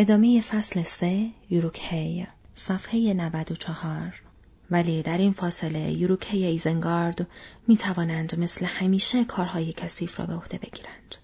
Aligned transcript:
ادامه 0.00 0.40
فصل 0.40 0.82
سه 0.82 1.30
یوروکهی 1.50 2.26
صفحه 2.54 3.14
94 3.14 4.22
ولی 4.70 5.02
در 5.02 5.18
این 5.18 5.32
فاصله 5.32 5.92
یوروکهی 5.92 6.44
ایزنگارد 6.44 7.26
می 7.68 7.76
توانند 7.76 8.38
مثل 8.38 8.66
همیشه 8.66 9.24
کارهای 9.24 9.72
کثیف 9.72 10.20
را 10.20 10.26
به 10.26 10.34
عهده 10.34 10.58
بگیرند. 10.58 11.14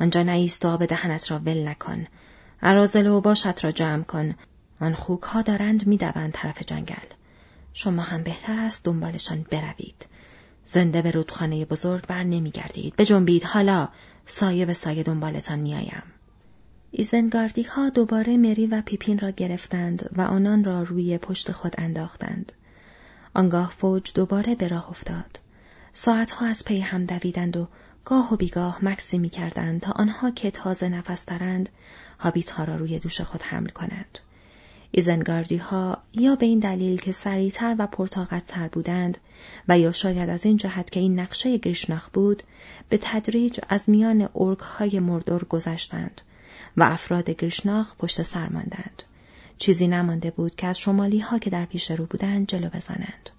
آنجا 0.00 0.22
نایست 0.22 0.64
و 0.64 0.68
آب 0.68 0.86
دهنت 0.86 1.30
را 1.30 1.38
ول 1.38 1.68
نکن. 1.68 2.06
عرازل 2.62 3.06
و 3.06 3.20
باشت 3.20 3.64
را 3.64 3.70
جمع 3.70 4.02
کن. 4.02 4.34
آن 4.80 4.94
خوک 4.94 5.22
ها 5.22 5.42
دارند 5.42 5.86
می 5.86 5.96
دوند 5.96 6.32
طرف 6.32 6.62
جنگل. 6.62 7.06
شما 7.72 8.02
هم 8.02 8.22
بهتر 8.22 8.58
است 8.58 8.84
دنبالشان 8.84 9.46
بروید. 9.50 10.06
زنده 10.64 11.02
به 11.02 11.10
رودخانه 11.10 11.64
بزرگ 11.64 12.06
بر 12.06 12.22
نمی 12.22 12.50
گردید. 12.50 12.96
بجنبید 12.96 13.44
حالا 13.44 13.88
سایه 14.26 14.66
به 14.66 14.72
سایه 14.72 15.02
دنبالتان 15.02 15.58
میآیم. 15.58 16.02
ایزنگاردی 16.92 17.62
ها 17.62 17.88
دوباره 17.88 18.36
مری 18.36 18.66
و 18.66 18.82
پیپین 18.82 19.18
را 19.18 19.30
گرفتند 19.30 20.10
و 20.16 20.20
آنان 20.20 20.64
را 20.64 20.82
روی 20.82 21.18
پشت 21.18 21.52
خود 21.52 21.74
انداختند. 21.78 22.52
آنگاه 23.34 23.70
فوج 23.70 24.12
دوباره 24.14 24.54
به 24.54 24.68
راه 24.68 24.90
افتاد. 24.90 25.40
ساعتها 25.92 26.46
از 26.46 26.64
پی 26.64 26.80
هم 26.80 27.04
دویدند 27.04 27.56
و 27.56 27.68
گاه 28.04 28.32
و 28.32 28.36
بیگاه 28.36 28.84
مکثی 28.84 29.18
می 29.18 29.28
کردند 29.28 29.80
تا 29.80 29.92
آنها 29.92 30.30
که 30.30 30.50
تازه 30.50 30.88
نفس 30.88 31.26
دارند 31.26 31.68
هابیت 32.18 32.50
ها 32.50 32.64
را 32.64 32.76
روی 32.76 32.98
دوش 32.98 33.20
خود 33.20 33.42
حمل 33.42 33.68
کنند. 33.68 34.18
ایزنگاردی 34.90 35.56
ها 35.56 35.98
یا 36.12 36.34
به 36.34 36.46
این 36.46 36.58
دلیل 36.58 37.00
که 37.00 37.12
سریعتر 37.12 37.76
و 37.78 37.86
پرطاقت‌تر 37.86 38.68
بودند 38.68 39.18
و 39.68 39.78
یا 39.78 39.92
شاید 39.92 40.28
از 40.28 40.46
این 40.46 40.56
جهت 40.56 40.90
که 40.90 41.00
این 41.00 41.20
نقشه 41.20 41.56
گریشناخ 41.56 42.08
بود 42.08 42.42
به 42.88 42.98
تدریج 43.02 43.60
از 43.68 43.90
میان 43.90 44.28
ارک 44.34 44.58
های 44.58 45.00
مردور 45.00 45.44
گذشتند 45.44 46.20
و 46.76 46.82
افراد 46.82 47.30
گریشناخ 47.30 47.96
پشت 47.96 48.22
سر 48.22 48.48
ماندند. 48.48 49.02
چیزی 49.58 49.88
نمانده 49.88 50.30
بود 50.30 50.54
که 50.54 50.66
از 50.66 50.78
شمالی 50.78 51.18
ها 51.18 51.38
که 51.38 51.50
در 51.50 51.64
پیش 51.64 51.90
رو 51.90 52.06
بودند 52.06 52.46
جلو 52.46 52.68
بزنند. 52.68 53.30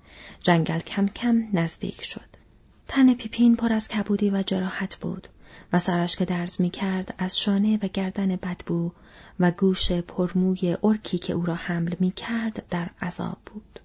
جنگل 0.43 0.80
کم 0.80 1.08
کم 1.08 1.43
نزدیک 1.53 2.03
شد. 2.03 2.31
تن 2.88 3.13
پیپین 3.13 3.55
پر 3.55 3.73
از 3.73 3.88
کبودی 3.88 4.30
و 4.30 4.43
جراحت 4.43 4.95
بود 4.95 5.27
و 5.73 5.80
سرش 5.80 6.16
که 6.16 6.25
درز 6.25 6.61
می 6.61 6.69
کرد 6.69 7.16
از 7.17 7.39
شانه 7.39 7.80
و 7.83 7.88
گردن 7.88 8.35
بدبو 8.35 8.91
و 9.39 9.52
گوش 9.52 9.91
پرموی 9.91 10.77
ارکی 10.83 11.17
که 11.17 11.33
او 11.33 11.45
را 11.45 11.55
حمل 11.55 11.93
می 11.99 12.11
کرد 12.11 12.63
در 12.69 12.89
عذاب 13.02 13.38
بود. 13.45 13.80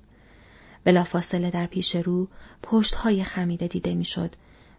بلافاصله 0.84 1.50
در 1.50 1.66
پیش 1.66 1.96
رو 1.96 2.28
های 2.96 3.24
خمیده 3.24 3.66
دیده 3.66 3.94
می‌شد 3.94 4.34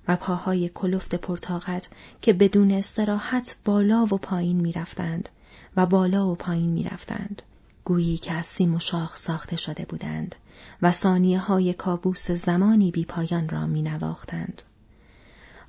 و 0.07 0.15
پاهای 0.15 0.69
کلفت 0.69 1.15
پرتاقت 1.15 1.89
که 2.21 2.33
بدون 2.33 2.71
استراحت 2.71 3.55
بالا 3.65 4.03
و 4.03 4.17
پایین 4.17 4.61
می‌رفتند 4.61 5.29
و 5.77 5.85
بالا 5.85 6.27
و 6.27 6.35
پایین 6.35 6.69
می‌رفتند 6.69 7.41
گویی 7.83 8.17
که 8.17 8.33
از 8.33 8.45
سیم 8.45 8.75
و 8.75 8.79
شاخ 8.79 9.17
ساخته 9.17 9.55
شده 9.55 9.85
بودند 9.85 10.35
و 10.81 10.91
ثانیه 10.91 11.39
های 11.39 11.73
کابوس 11.73 12.31
زمانی 12.31 12.91
بی 12.91 13.05
پایان 13.05 13.49
را 13.49 13.67
می 13.67 13.81
نواختند. 13.81 14.61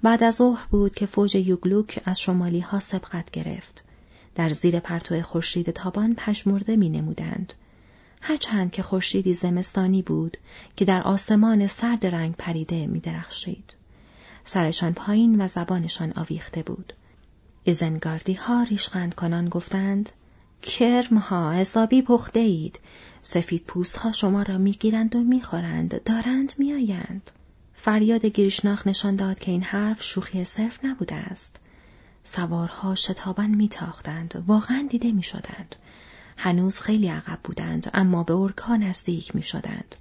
بعد 0.03 0.25
از 0.25 0.35
ظهر 0.35 0.67
بود 0.71 0.95
که 0.95 1.07
فوج 1.07 1.35
یوگلوک 1.35 2.03
از 2.05 2.21
شمالی 2.21 2.61
ها 2.61 2.81
سبقت 2.81 3.31
گرفت. 3.31 3.85
در 4.35 4.49
زیر 4.49 4.81
پرتو 4.81 5.23
خورشید 5.23 5.71
تابان 5.71 6.15
پشمرده 6.15 6.77
می 6.77 6.89
نمودند. 6.89 7.53
هرچند 8.21 8.71
که 8.71 8.83
خورشیدی 8.83 9.33
زمستانی 9.33 10.03
بود 10.03 10.37
که 10.77 10.85
در 10.85 11.03
آسمان 11.03 11.67
سرد 11.67 12.07
رنگ 12.07 12.35
پریده 12.39 12.87
می 12.87 13.01
درخشید. 13.01 13.75
سرشان 14.45 14.93
پایین 14.93 15.41
و 15.41 15.49
زبانشان 15.49 16.13
آویخته 16.17 16.63
بود. 16.63 16.93
ازنگاردی 17.67 18.35
ها 18.35 18.63
ریشخند 18.63 19.15
کنان 19.15 19.49
گفتند 19.49 20.11
کرم 20.63 21.19
ها 21.19 21.53
حسابی 21.53 22.03
پخته 22.03 22.41
اید. 22.41 22.81
سفید 23.23 23.65
پوست 23.67 23.97
ها 23.97 24.13
شما 24.13 24.43
را 24.43 24.59
می‌گیرند 24.59 25.17
و 25.17 25.19
می‌خورند. 25.19 26.03
دارند 26.03 26.53
میآیند. 26.59 27.31
فریاد 27.81 28.27
گریشناخ 28.27 28.87
نشان 28.87 29.17
داد 29.17 29.39
که 29.39 29.51
این 29.51 29.63
حرف 29.63 30.03
شوخی 30.03 30.45
صرف 30.45 30.85
نبوده 30.85 31.15
است. 31.15 31.57
سوارها 32.25 32.95
شتابان 32.95 33.51
میتاختند. 33.51 34.45
واقعا 34.47 34.87
دیده 34.91 35.13
می‌شدند. 35.13 35.77
هنوز 36.37 36.81
خیلی 36.81 37.09
عقب 37.09 37.39
بودند 37.45 37.91
اما 37.95 38.23
به 38.23 38.35
ارکا 38.35 38.77
نزدیک 38.77 39.37
می‌شدند. 39.37 39.95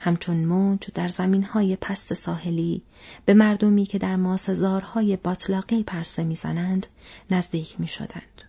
همچون 0.00 0.36
موج 0.36 0.90
در 0.94 1.08
زمین 1.08 1.44
های 1.44 1.76
پست 1.76 2.14
ساحلی 2.14 2.82
به 3.24 3.34
مردمی 3.34 3.86
که 3.86 3.98
در 3.98 4.16
ماسزارهای 4.16 5.16
باطلاقی 5.16 5.82
پرسه 5.82 6.24
می‌زنند 6.24 6.86
نزدیک 7.30 7.80
می 7.80 7.88
شدند. 7.88 8.42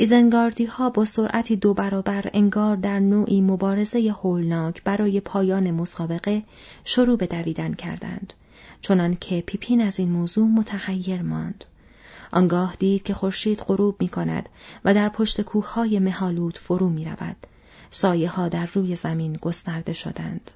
ایزنگاردی 0.00 0.64
ها 0.64 0.90
با 0.90 1.04
سرعتی 1.04 1.56
دو 1.56 1.74
برابر 1.74 2.30
انگار 2.32 2.76
در 2.76 2.98
نوعی 2.98 3.40
مبارزه 3.40 4.14
هولناک 4.22 4.82
برای 4.82 5.20
پایان 5.20 5.70
مسابقه 5.70 6.42
شروع 6.84 7.16
به 7.16 7.26
دویدن 7.26 7.74
کردند 7.74 8.32
چنان 8.80 9.16
که 9.20 9.40
پیپین 9.46 9.80
از 9.80 9.98
این 9.98 10.10
موضوع 10.10 10.46
متحیر 10.46 11.22
ماند 11.22 11.64
آنگاه 12.32 12.76
دید 12.78 13.02
که 13.02 13.14
خورشید 13.14 13.60
غروب 13.60 13.96
می 14.00 14.08
کند 14.08 14.48
و 14.84 14.94
در 14.94 15.08
پشت 15.08 15.40
کوههای 15.40 15.98
مهالود 15.98 16.58
فرو 16.58 16.88
می 16.88 17.04
رود. 17.04 17.36
سایه 17.90 18.28
ها 18.28 18.48
در 18.48 18.66
روی 18.66 18.96
زمین 18.96 19.32
گسترده 19.32 19.92
شدند. 19.92 20.50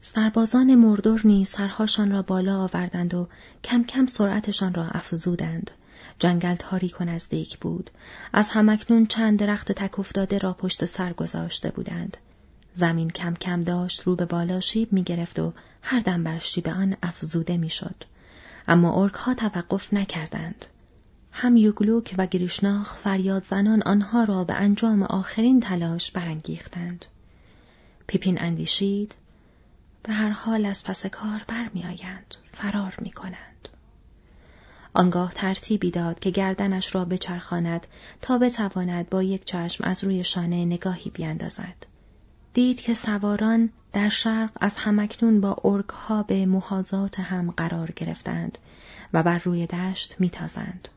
سربازان 0.00 0.74
مردور 0.74 1.20
نیز 1.24 1.48
سرهاشان 1.48 2.10
را 2.10 2.22
بالا 2.22 2.58
آوردند 2.58 3.14
و 3.14 3.28
کم 3.64 3.84
کم 3.84 4.06
سرعتشان 4.06 4.74
را 4.74 4.84
افزودند. 4.84 5.70
جنگل 6.18 6.54
تاریک 6.54 7.00
و 7.00 7.04
نزدیک 7.04 7.58
بود. 7.58 7.90
از 8.32 8.48
همکنون 8.48 9.06
چند 9.06 9.38
درخت 9.38 9.72
تک 9.72 9.98
افتاده 9.98 10.38
را 10.38 10.52
پشت 10.52 10.84
سر 10.84 11.12
گذاشته 11.12 11.70
بودند. 11.70 12.16
زمین 12.74 13.10
کم 13.10 13.34
کم 13.34 13.60
داشت 13.60 14.02
رو 14.02 14.16
به 14.16 14.24
بالا 14.24 14.60
شیب 14.60 14.92
می 14.92 15.02
گرفت 15.02 15.38
و 15.38 15.52
هر 15.82 15.98
دم 15.98 16.24
بر 16.24 16.38
شیب 16.38 16.68
آن 16.68 16.96
افزوده 17.02 17.56
می 17.56 17.70
شد. 17.70 18.04
اما 18.68 19.02
ارک 19.02 19.14
ها 19.14 19.34
توقف 19.34 19.94
نکردند. 19.94 20.66
هم 21.32 21.56
یوگلوک 21.56 22.14
و 22.18 22.26
گریشناخ 22.26 22.96
فریاد 22.96 23.44
زنان 23.44 23.82
آنها 23.82 24.24
را 24.24 24.44
به 24.44 24.54
انجام 24.54 25.02
آخرین 25.02 25.60
تلاش 25.60 26.10
برانگیختند. 26.10 27.04
پیپین 28.06 28.42
اندیشید 28.42 29.14
به 30.02 30.12
هر 30.12 30.30
حال 30.30 30.64
از 30.64 30.84
پس 30.84 31.06
کار 31.06 31.44
برمیآیند 31.48 32.34
فرار 32.52 32.94
می 32.98 33.10
کنند. 33.10 33.57
آنگاه 34.98 35.32
ترتیبی 35.34 35.90
داد 35.90 36.18
که 36.18 36.30
گردنش 36.30 36.94
را 36.94 37.04
بچرخاند 37.04 37.86
تا 38.22 38.38
بتواند 38.38 39.10
با 39.10 39.22
یک 39.22 39.44
چشم 39.44 39.84
از 39.84 40.04
روی 40.04 40.24
شانه 40.24 40.64
نگاهی 40.64 41.10
بیاندازد. 41.10 41.86
دید 42.54 42.80
که 42.80 42.94
سواران 42.94 43.70
در 43.92 44.08
شرق 44.08 44.50
از 44.60 44.76
همکنون 44.76 45.40
با 45.40 45.56
ارک 45.64 45.88
ها 45.88 46.22
به 46.22 46.46
محاضات 46.46 47.20
هم 47.20 47.50
قرار 47.50 47.90
گرفتند 47.96 48.58
و 49.12 49.22
بر 49.22 49.38
روی 49.38 49.66
دشت 49.66 50.16
میتازند. 50.18 50.88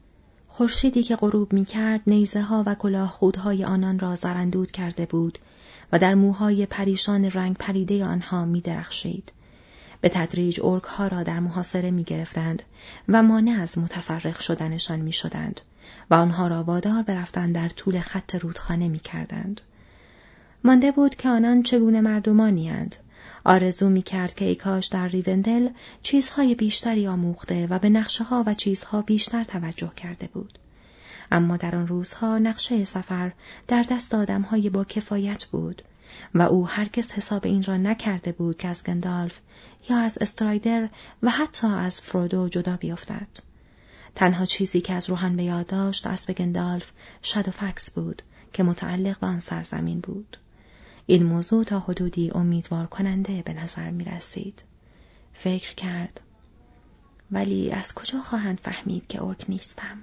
خورشیدی 0.48 1.04
که 1.04 1.16
غروب 1.16 1.54
می 1.54 1.66
کرد 1.66 2.02
نیزه 2.08 2.42
ها 2.42 2.64
و 2.66 2.76
کلاه 2.76 3.10
خودهای 3.10 3.66
آنان 3.66 4.00
را 4.00 4.16
زرندود 4.16 4.72
کرده 4.72 5.06
بود 5.06 5.40
و 5.92 6.00
در 6.00 6.16
موهای 6.16 6.66
پریشان 6.66 7.26
رنگ 7.26 7.56
پریده 7.56 8.06
آنها 8.06 8.46
می 8.46 8.62
درخشید. 8.62 9.32
به 10.02 10.10
تدریج 10.10 10.60
ارک 10.64 10.84
ها 10.84 11.08
را 11.08 11.24
در 11.24 11.40
محاصره 11.40 11.92
می 11.92 12.04
گرفتند 12.04 12.64
و 13.08 13.24
مانع 13.24 13.62
از 13.62 13.78
متفرق 13.78 14.40
شدنشان 14.40 15.00
می 15.00 15.12
شدند 15.12 15.62
و 16.10 16.14
آنها 16.14 16.48
را 16.48 16.64
وادار 16.64 17.04
برفتن 17.04 17.52
در 17.52 17.70
طول 17.70 18.00
خط 18.00 18.36
رودخانه 18.36 18.88
می 18.88 19.00
کردند. 19.00 19.62
مانده 20.64 20.92
بود 20.92 21.16
که 21.16 21.30
آنان 21.30 21.64
چگونه 21.64 22.02
مردمانی 22.02 22.90
آرزو 23.44 23.90
می 23.90 24.02
کرد 24.02 24.34
که 24.34 24.46
ای 24.46 24.56
کاش 24.56 24.88
در 24.88 25.08
ریوندل 25.08 25.70
چیزهای 26.04 26.56
بیشتری 26.56 27.08
آموخته 27.08 27.68
و 27.68 27.80
به 27.80 27.90
نقشه 27.90 28.24
ها 28.24 28.44
و 28.48 28.54
چیزها 28.54 29.02
بیشتر 29.02 29.44
توجه 29.44 29.92
کرده 29.96 30.28
بود. 30.28 30.60
اما 31.32 31.58
در 31.58 31.76
آن 31.76 31.88
روزها 31.88 32.38
نقشه 32.38 32.84
سفر 32.84 33.32
در 33.68 33.86
دست 33.90 34.16
آدمهای 34.16 34.70
با 34.70 34.84
کفایت 34.84 35.46
بود 35.46 35.82
و 36.36 36.42
او 36.42 36.68
هرگز 36.68 37.12
حساب 37.12 37.46
این 37.46 37.64
را 37.64 37.78
نکرده 37.78 38.32
بود 38.32 38.58
که 38.58 38.68
از 38.68 38.84
گندالف 38.84 39.40
یا 39.90 39.98
از 39.98 40.18
استرایدر 40.22 40.90
و 41.24 41.30
حتی 41.30 41.68
از 41.68 42.02
فرودو 42.02 42.50
جدا 42.50 42.78
بیفتد. 42.78 43.28
تنها 44.16 44.46
چیزی 44.46 44.82
که 44.82 44.94
از 44.94 45.10
روحن 45.10 45.36
به 45.36 45.44
یاد 45.44 45.68
داشت 45.68 46.08
اسب 46.08 46.34
گندالف 46.34 46.92
فکس 47.52 47.92
بود 47.92 48.22
که 48.54 48.64
متعلق 48.64 49.20
به 49.20 49.28
آن 49.28 49.40
سرزمین 49.40 50.00
بود. 50.00 50.38
این 51.06 51.24
موضوع 51.24 51.64
تا 51.64 51.80
حدودی 51.80 52.32
امیدوار 52.36 52.86
کننده 52.86 53.42
به 53.42 53.54
نظر 53.54 53.90
می 53.90 54.04
رسید. 54.04 54.64
فکر 55.34 55.76
کرد 55.76 56.22
ولی 57.32 57.72
از 57.72 57.94
کجا 57.94 58.22
خواهند 58.22 58.60
فهمید 58.60 59.08
که 59.08 59.24
ارک 59.24 59.46
نیستم؟ 59.50 59.98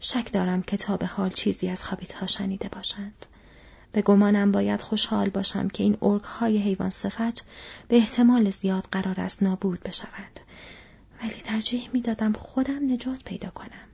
شک 0.00 0.32
دارم 0.32 0.62
که 0.62 0.76
تا 0.76 0.98
حال 1.06 1.30
چیزی 1.30 1.68
از 1.68 1.82
خابیت 1.82 2.12
ها 2.12 2.26
شنیده 2.26 2.68
باشند. 2.68 3.26
به 3.92 4.02
گمانم 4.02 4.52
باید 4.52 4.82
خوشحال 4.82 5.28
باشم 5.28 5.68
که 5.68 5.82
این 5.82 5.96
ارک 6.02 6.22
های 6.22 6.58
حیوان 6.58 6.90
صفت 6.90 7.44
به 7.88 7.96
احتمال 7.96 8.50
زیاد 8.50 8.88
قرار 8.92 9.20
است 9.20 9.42
نابود 9.42 9.80
بشوند. 9.80 10.40
ولی 11.22 11.30
ترجیح 11.30 11.90
می 11.92 12.00
دادم 12.00 12.32
خودم 12.32 12.92
نجات 12.92 13.24
پیدا 13.24 13.50
کنم. 13.50 13.90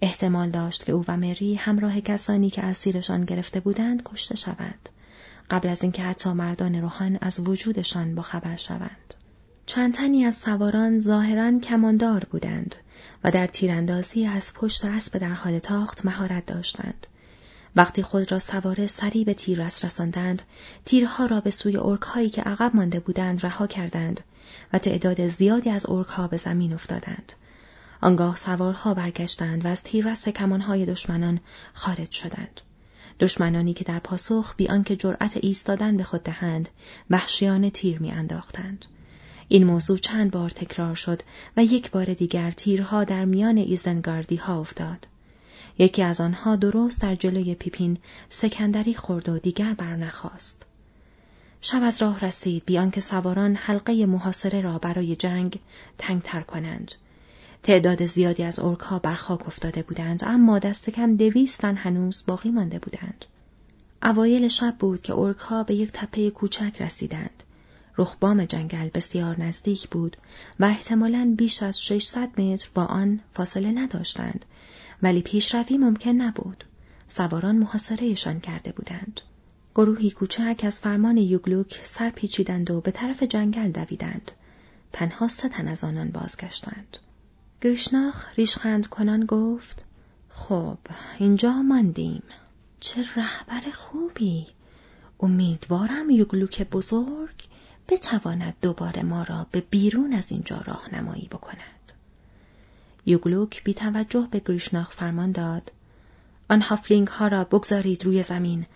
احتمال 0.00 0.50
داشت 0.50 0.84
که 0.84 0.92
او 0.92 1.04
و 1.08 1.16
مری 1.16 1.54
همراه 1.54 2.00
کسانی 2.00 2.50
که 2.50 2.64
اسیرشان 2.64 3.24
گرفته 3.24 3.60
بودند 3.60 4.02
کشته 4.04 4.36
شوند 4.36 4.88
قبل 5.50 5.68
از 5.68 5.82
اینکه 5.82 6.02
حتی 6.02 6.32
مردان 6.32 6.74
روحان 6.74 7.18
از 7.20 7.40
وجودشان 7.40 8.14
با 8.14 8.22
خبر 8.22 8.56
شوند 8.56 9.14
چند 9.66 9.94
تنی 9.94 10.24
از 10.24 10.36
سواران 10.36 11.00
ظاهرا 11.00 11.58
کماندار 11.58 12.24
بودند 12.30 12.74
و 13.24 13.30
در 13.30 13.46
تیراندازی 13.46 14.26
از 14.26 14.54
پشت 14.54 14.84
اسب 14.84 15.18
در 15.18 15.32
حال 15.32 15.58
تاخت 15.58 16.04
مهارت 16.04 16.46
داشتند 16.46 17.06
وقتی 17.76 18.02
خود 18.02 18.32
را 18.32 18.38
سواره 18.38 18.86
سری 18.86 19.24
به 19.24 19.34
تیررس 19.34 19.84
رساندند 19.84 20.42
تیرها 20.84 21.26
را 21.26 21.40
به 21.40 21.50
سوی 21.50 21.76
ارکهایی 21.76 22.30
که 22.30 22.42
عقب 22.42 22.76
مانده 22.76 23.00
بودند 23.00 23.46
رها 23.46 23.66
کردند 23.66 24.20
و 24.72 24.78
تعداد 24.78 25.28
زیادی 25.28 25.70
از 25.70 25.86
ارکها 25.88 26.28
به 26.28 26.36
زمین 26.36 26.72
افتادند. 26.72 27.32
آنگاه 28.00 28.36
سوارها 28.36 28.94
برگشتند 28.94 29.64
و 29.64 29.68
از 29.68 29.82
تیررس 29.82 30.28
کمانهای 30.28 30.86
دشمنان 30.86 31.40
خارج 31.74 32.10
شدند. 32.10 32.60
دشمنانی 33.20 33.74
که 33.74 33.84
در 33.84 33.98
پاسخ 33.98 34.54
بی 34.56 34.68
آنکه 34.68 34.96
جرأت 34.96 35.36
ایستادن 35.36 35.96
به 35.96 36.04
خود 36.04 36.22
دهند 36.22 36.68
وحشیانه 37.10 37.70
تیر 37.70 37.98
میانداختند. 37.98 38.84
این 39.48 39.64
موضوع 39.64 39.98
چند 39.98 40.30
بار 40.30 40.50
تکرار 40.50 40.94
شد 40.94 41.22
و 41.56 41.64
یک 41.64 41.90
بار 41.90 42.04
دیگر 42.04 42.50
تیرها 42.50 43.04
در 43.04 43.24
میان 43.24 43.56
ایزنگاردی 43.56 44.36
ها 44.36 44.60
افتاد. 44.60 45.06
یکی 45.78 46.02
از 46.02 46.20
آنها 46.20 46.56
درست 46.56 47.02
در 47.02 47.14
جلوی 47.14 47.54
پیپین 47.54 47.98
سکندری 48.30 48.94
خورد 48.94 49.28
و 49.28 49.38
دیگر 49.38 49.74
برنخواست. 49.74 50.66
شب 51.60 51.82
از 51.82 52.02
راه 52.02 52.20
رسید 52.20 52.62
بیان 52.66 52.90
که 52.90 53.00
سواران 53.00 53.54
حلقه 53.54 54.06
محاصره 54.06 54.60
را 54.60 54.78
برای 54.78 55.16
جنگ 55.16 55.60
تنگتر 55.98 56.40
کنند. 56.40 56.92
تعداد 57.62 58.06
زیادی 58.06 58.42
از 58.42 58.60
ارکها 58.60 58.98
بر 58.98 59.14
خاک 59.14 59.46
افتاده 59.46 59.82
بودند 59.82 60.24
اما 60.24 60.58
دست 60.58 60.90
کم 60.90 61.16
دویستن 61.16 61.76
هنوز 61.76 62.24
باقی 62.26 62.50
مانده 62.50 62.78
بودند. 62.78 63.24
اوایل 64.02 64.48
شب 64.48 64.74
بود 64.78 65.00
که 65.00 65.14
ارکها 65.14 65.62
به 65.62 65.74
یک 65.74 65.90
تپه 65.92 66.30
کوچک 66.30 66.82
رسیدند. 66.82 67.42
رخبام 67.98 68.44
جنگل 68.44 68.88
بسیار 68.94 69.40
نزدیک 69.40 69.88
بود 69.88 70.16
و 70.60 70.64
احتمالاً 70.64 71.34
بیش 71.38 71.62
از 71.62 71.82
600 71.82 72.40
متر 72.40 72.68
با 72.74 72.84
آن 72.84 73.20
فاصله 73.32 73.72
نداشتند 73.72 74.44
ولی 75.02 75.22
پیشروی 75.22 75.78
ممکن 75.78 76.10
نبود. 76.10 76.64
سواران 77.08 77.56
محاصرهشان 77.56 78.40
کرده 78.40 78.72
بودند. 78.72 79.20
گروهی 79.74 80.10
کوچک 80.10 80.60
از 80.64 80.80
فرمان 80.80 81.16
یوگلوک 81.16 81.80
سر 81.84 82.10
پیچیدند 82.10 82.70
و 82.70 82.80
به 82.80 82.90
طرف 82.90 83.22
جنگل 83.22 83.70
دویدند. 83.70 84.30
تنها 84.92 85.28
سه 85.28 85.48
تن 85.48 85.68
از 85.68 85.84
آنان 85.84 86.10
بازگشتند. 86.10 86.96
گریشناخ 87.60 88.26
ریشخند 88.38 88.86
کنان 88.86 89.26
گفت 89.26 89.84
خب 90.28 90.78
اینجا 91.18 91.52
ماندیم. 91.52 92.22
چه 92.80 93.04
رهبر 93.16 93.70
خوبی. 93.74 94.46
امیدوارم 95.20 96.10
یوگلوک 96.10 96.68
بزرگ 96.70 97.48
بتواند 97.88 98.54
دوباره 98.62 99.02
ما 99.02 99.22
را 99.22 99.46
به 99.50 99.60
بیرون 99.60 100.12
از 100.12 100.32
اینجا 100.32 100.62
راهنمایی 100.66 101.28
بکند. 101.32 101.75
یوگلوک 103.06 103.64
بی 103.64 103.74
توجه 103.74 104.28
به 104.30 104.42
گریشناخ 104.46 104.90
فرمان 104.90 105.32
داد. 105.32 105.72
آن 106.50 106.60
هافلینگ 106.60 107.08
ها 107.08 107.28
را 107.28 107.44
بگذارید 107.44 108.04
روی 108.04 108.22
زمین. 108.22 108.66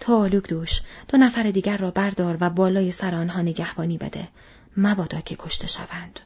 تو 0.00 0.28
دوش 0.28 0.80
دو 1.08 1.18
نفر 1.18 1.42
دیگر 1.42 1.76
را 1.76 1.90
بردار 1.90 2.36
و 2.40 2.50
بالای 2.50 2.90
سر 2.90 3.14
آنها 3.14 3.42
نگهبانی 3.42 3.98
بده. 3.98 4.28
مبادا 4.76 5.20
که 5.20 5.36
کشته 5.36 5.66
شوند. 5.66 6.20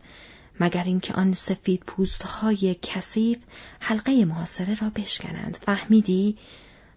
مگر 0.60 0.84
اینکه 0.84 1.14
آن 1.14 1.32
سفید 1.32 1.82
پوست 1.86 2.22
های 2.22 2.76
کثیف 2.82 3.38
حلقه 3.80 4.24
محاصره 4.24 4.74
را 4.74 4.90
بشکنند. 4.90 5.58
فهمیدی؟ 5.62 6.38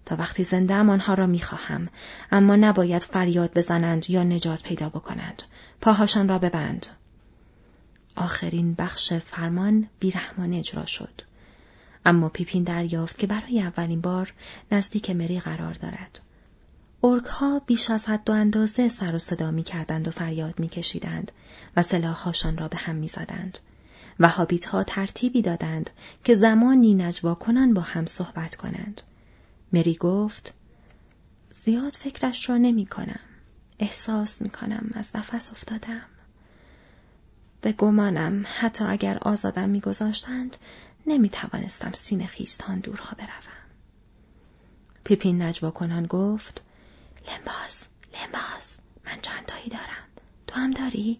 تا 0.05 0.15
وقتی 0.15 0.43
زنده 0.43 0.75
آنها 0.75 1.13
را 1.13 1.27
می‌خواهم 1.27 1.89
اما 2.31 2.55
نباید 2.55 3.01
فریاد 3.01 3.53
بزنند 3.53 4.09
یا 4.09 4.23
نجات 4.23 4.63
پیدا 4.63 4.89
بکنند. 4.89 5.43
پاهاشان 5.81 6.29
را 6.29 6.39
ببند. 6.39 6.85
آخرین 8.15 8.73
بخش 8.73 9.13
فرمان 9.13 9.87
بیرحمانه 9.99 10.57
اجرا 10.57 10.85
شد. 10.85 11.21
اما 12.05 12.29
پیپین 12.29 12.63
دریافت 12.63 13.17
که 13.17 13.27
برای 13.27 13.61
اولین 13.61 14.01
بار 14.01 14.33
نزدیک 14.71 15.09
مری 15.09 15.39
قرار 15.39 15.73
دارد. 15.73 16.19
ارک 17.03 17.25
ها 17.25 17.59
بیش 17.59 17.89
از 17.89 18.05
حد 18.05 18.29
و 18.29 18.33
اندازه 18.33 18.87
سر 18.87 19.15
و 19.15 19.19
صدا 19.19 19.51
می 19.51 19.63
کردند 19.63 20.07
و 20.07 20.11
فریاد 20.11 20.59
می 20.59 20.69
کشیدند 20.69 21.31
و 21.77 21.81
سلاحهاشان 21.81 22.57
را 22.57 22.67
به 22.67 22.77
هم 22.77 22.95
می 22.95 23.07
زدند. 23.07 23.59
و 24.19 24.29
هابیت 24.29 24.65
ها 24.65 24.83
ترتیبی 24.83 25.41
دادند 25.41 25.89
که 26.23 26.35
زمانی 26.35 26.93
نجوا 26.93 27.35
کنن 27.35 27.73
با 27.73 27.81
هم 27.81 28.05
صحبت 28.05 28.55
کنند. 28.55 29.01
مری 29.73 29.95
گفت 29.95 30.53
زیاد 31.53 31.91
فکرش 31.91 32.49
را 32.49 32.57
نمی 32.57 32.85
کنم. 32.85 33.19
احساس 33.79 34.41
می 34.41 34.49
کنم 34.49 34.89
از 34.93 35.15
نفس 35.15 35.51
افتادم. 35.51 36.01
به 37.65 37.71
گمانم 37.71 38.45
حتی 38.59 38.83
اگر 38.83 39.17
آزادم 39.21 39.69
میگذاشتند 39.69 40.57
نمی 41.07 41.29
توانستم 41.29 41.91
سین 41.93 42.27
خیستان 42.27 42.79
دورها 42.79 43.15
بروم. 43.17 43.57
پیپین 45.03 45.41
نجوا 45.41 45.71
کنان 45.71 46.05
گفت 46.05 46.61
لمباس 47.27 47.87
لمباس 48.13 48.77
من 49.05 49.21
چندتایی 49.21 49.69
دارم 49.69 50.07
تو 50.47 50.55
هم 50.55 50.71
داری؟ 50.71 51.19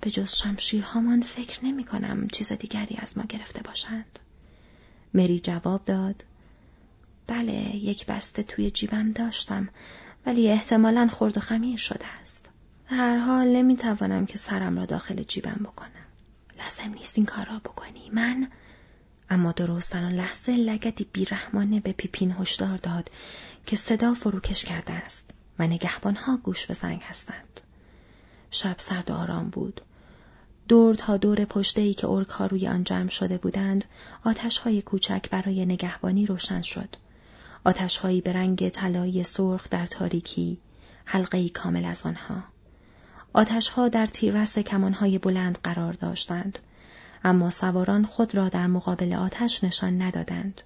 به 0.00 0.10
جز 0.10 0.34
شمشیرهامان 0.34 1.22
فکر 1.22 1.64
نمی 1.64 1.84
کنم 1.84 2.28
چیز 2.28 2.52
دیگری 2.52 2.96
از 2.96 3.18
ما 3.18 3.24
گرفته 3.24 3.62
باشند. 3.62 4.18
مری 5.14 5.38
جواب 5.38 5.84
داد 5.84 6.24
بله 7.26 7.76
یک 7.76 8.06
بسته 8.06 8.42
توی 8.42 8.70
جیبم 8.70 9.10
داشتم 9.10 9.68
ولی 10.26 10.50
احتمالا 10.50 11.08
خرد 11.12 11.36
و 11.36 11.40
خمیر 11.40 11.78
شده 11.78 12.06
است. 12.20 12.48
هر 12.94 13.16
حال 13.16 13.46
نمی‌توانم 13.46 14.26
که 14.26 14.38
سرم 14.38 14.78
را 14.78 14.86
داخل 14.86 15.22
جیبم 15.22 15.60
بکنم. 15.62 15.90
لازم 16.58 16.94
نیست 16.94 17.18
این 17.18 17.26
کار 17.26 17.46
را 17.46 17.58
بکنی. 17.58 18.10
من 18.12 18.48
اما 19.30 19.52
درست 19.52 19.92
در 19.92 20.04
آن 20.04 20.12
لحظه 20.12 20.52
لگدی 20.52 21.06
بیرحمانه 21.12 21.80
به 21.80 21.92
پیپین 21.92 22.34
هشدار 22.40 22.76
داد 22.76 23.10
که 23.66 23.76
صدا 23.76 24.14
فروکش 24.14 24.64
کرده 24.64 24.92
است 24.92 25.30
و 25.58 25.66
نگهبانها 25.66 26.36
گوش 26.36 26.66
به 26.66 26.74
زنگ 26.74 27.02
هستند. 27.02 27.60
شب 28.50 28.74
سرد 28.78 29.10
و 29.10 29.14
آرام 29.14 29.50
بود. 29.50 29.80
دور 30.68 30.94
تا 30.94 31.16
دور 31.16 31.44
پشته 31.44 31.82
ای 31.82 31.94
که 31.94 32.08
ارک 32.08 32.30
روی 32.30 32.68
آن 32.68 32.84
جمع 32.84 33.08
شده 33.08 33.38
بودند، 33.38 33.84
آتش 34.24 34.58
های 34.58 34.82
کوچک 34.82 35.30
برای 35.30 35.66
نگهبانی 35.66 36.26
روشن 36.26 36.62
شد. 36.62 36.96
آتش 37.64 37.96
هایی 37.96 38.20
به 38.20 38.32
رنگ 38.32 38.68
طلایی 38.68 39.24
سرخ 39.24 39.70
در 39.70 39.86
تاریکی، 39.86 40.58
حلقه 41.04 41.48
کامل 41.48 41.84
از 41.84 42.02
آنها. 42.02 42.53
آتشها 43.34 43.88
در 43.88 44.06
تیررس 44.06 44.58
کمانهای 44.58 45.18
بلند 45.18 45.58
قرار 45.62 45.92
داشتند 45.92 46.58
اما 47.24 47.50
سواران 47.50 48.04
خود 48.04 48.34
را 48.34 48.48
در 48.48 48.66
مقابل 48.66 49.14
آتش 49.14 49.64
نشان 49.64 50.02
ندادند 50.02 50.60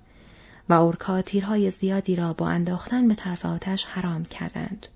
و 0.69 0.73
اورکا 0.73 1.23
تیرهای 1.23 1.71
زیادی 1.71 2.17
را 2.17 2.33
با 2.33 2.49
انداختن 2.49 3.09
به 3.09 3.15
طرف 3.15 3.47
آتش 3.47 3.85
حرام 3.85 4.25
کردند 4.25 4.87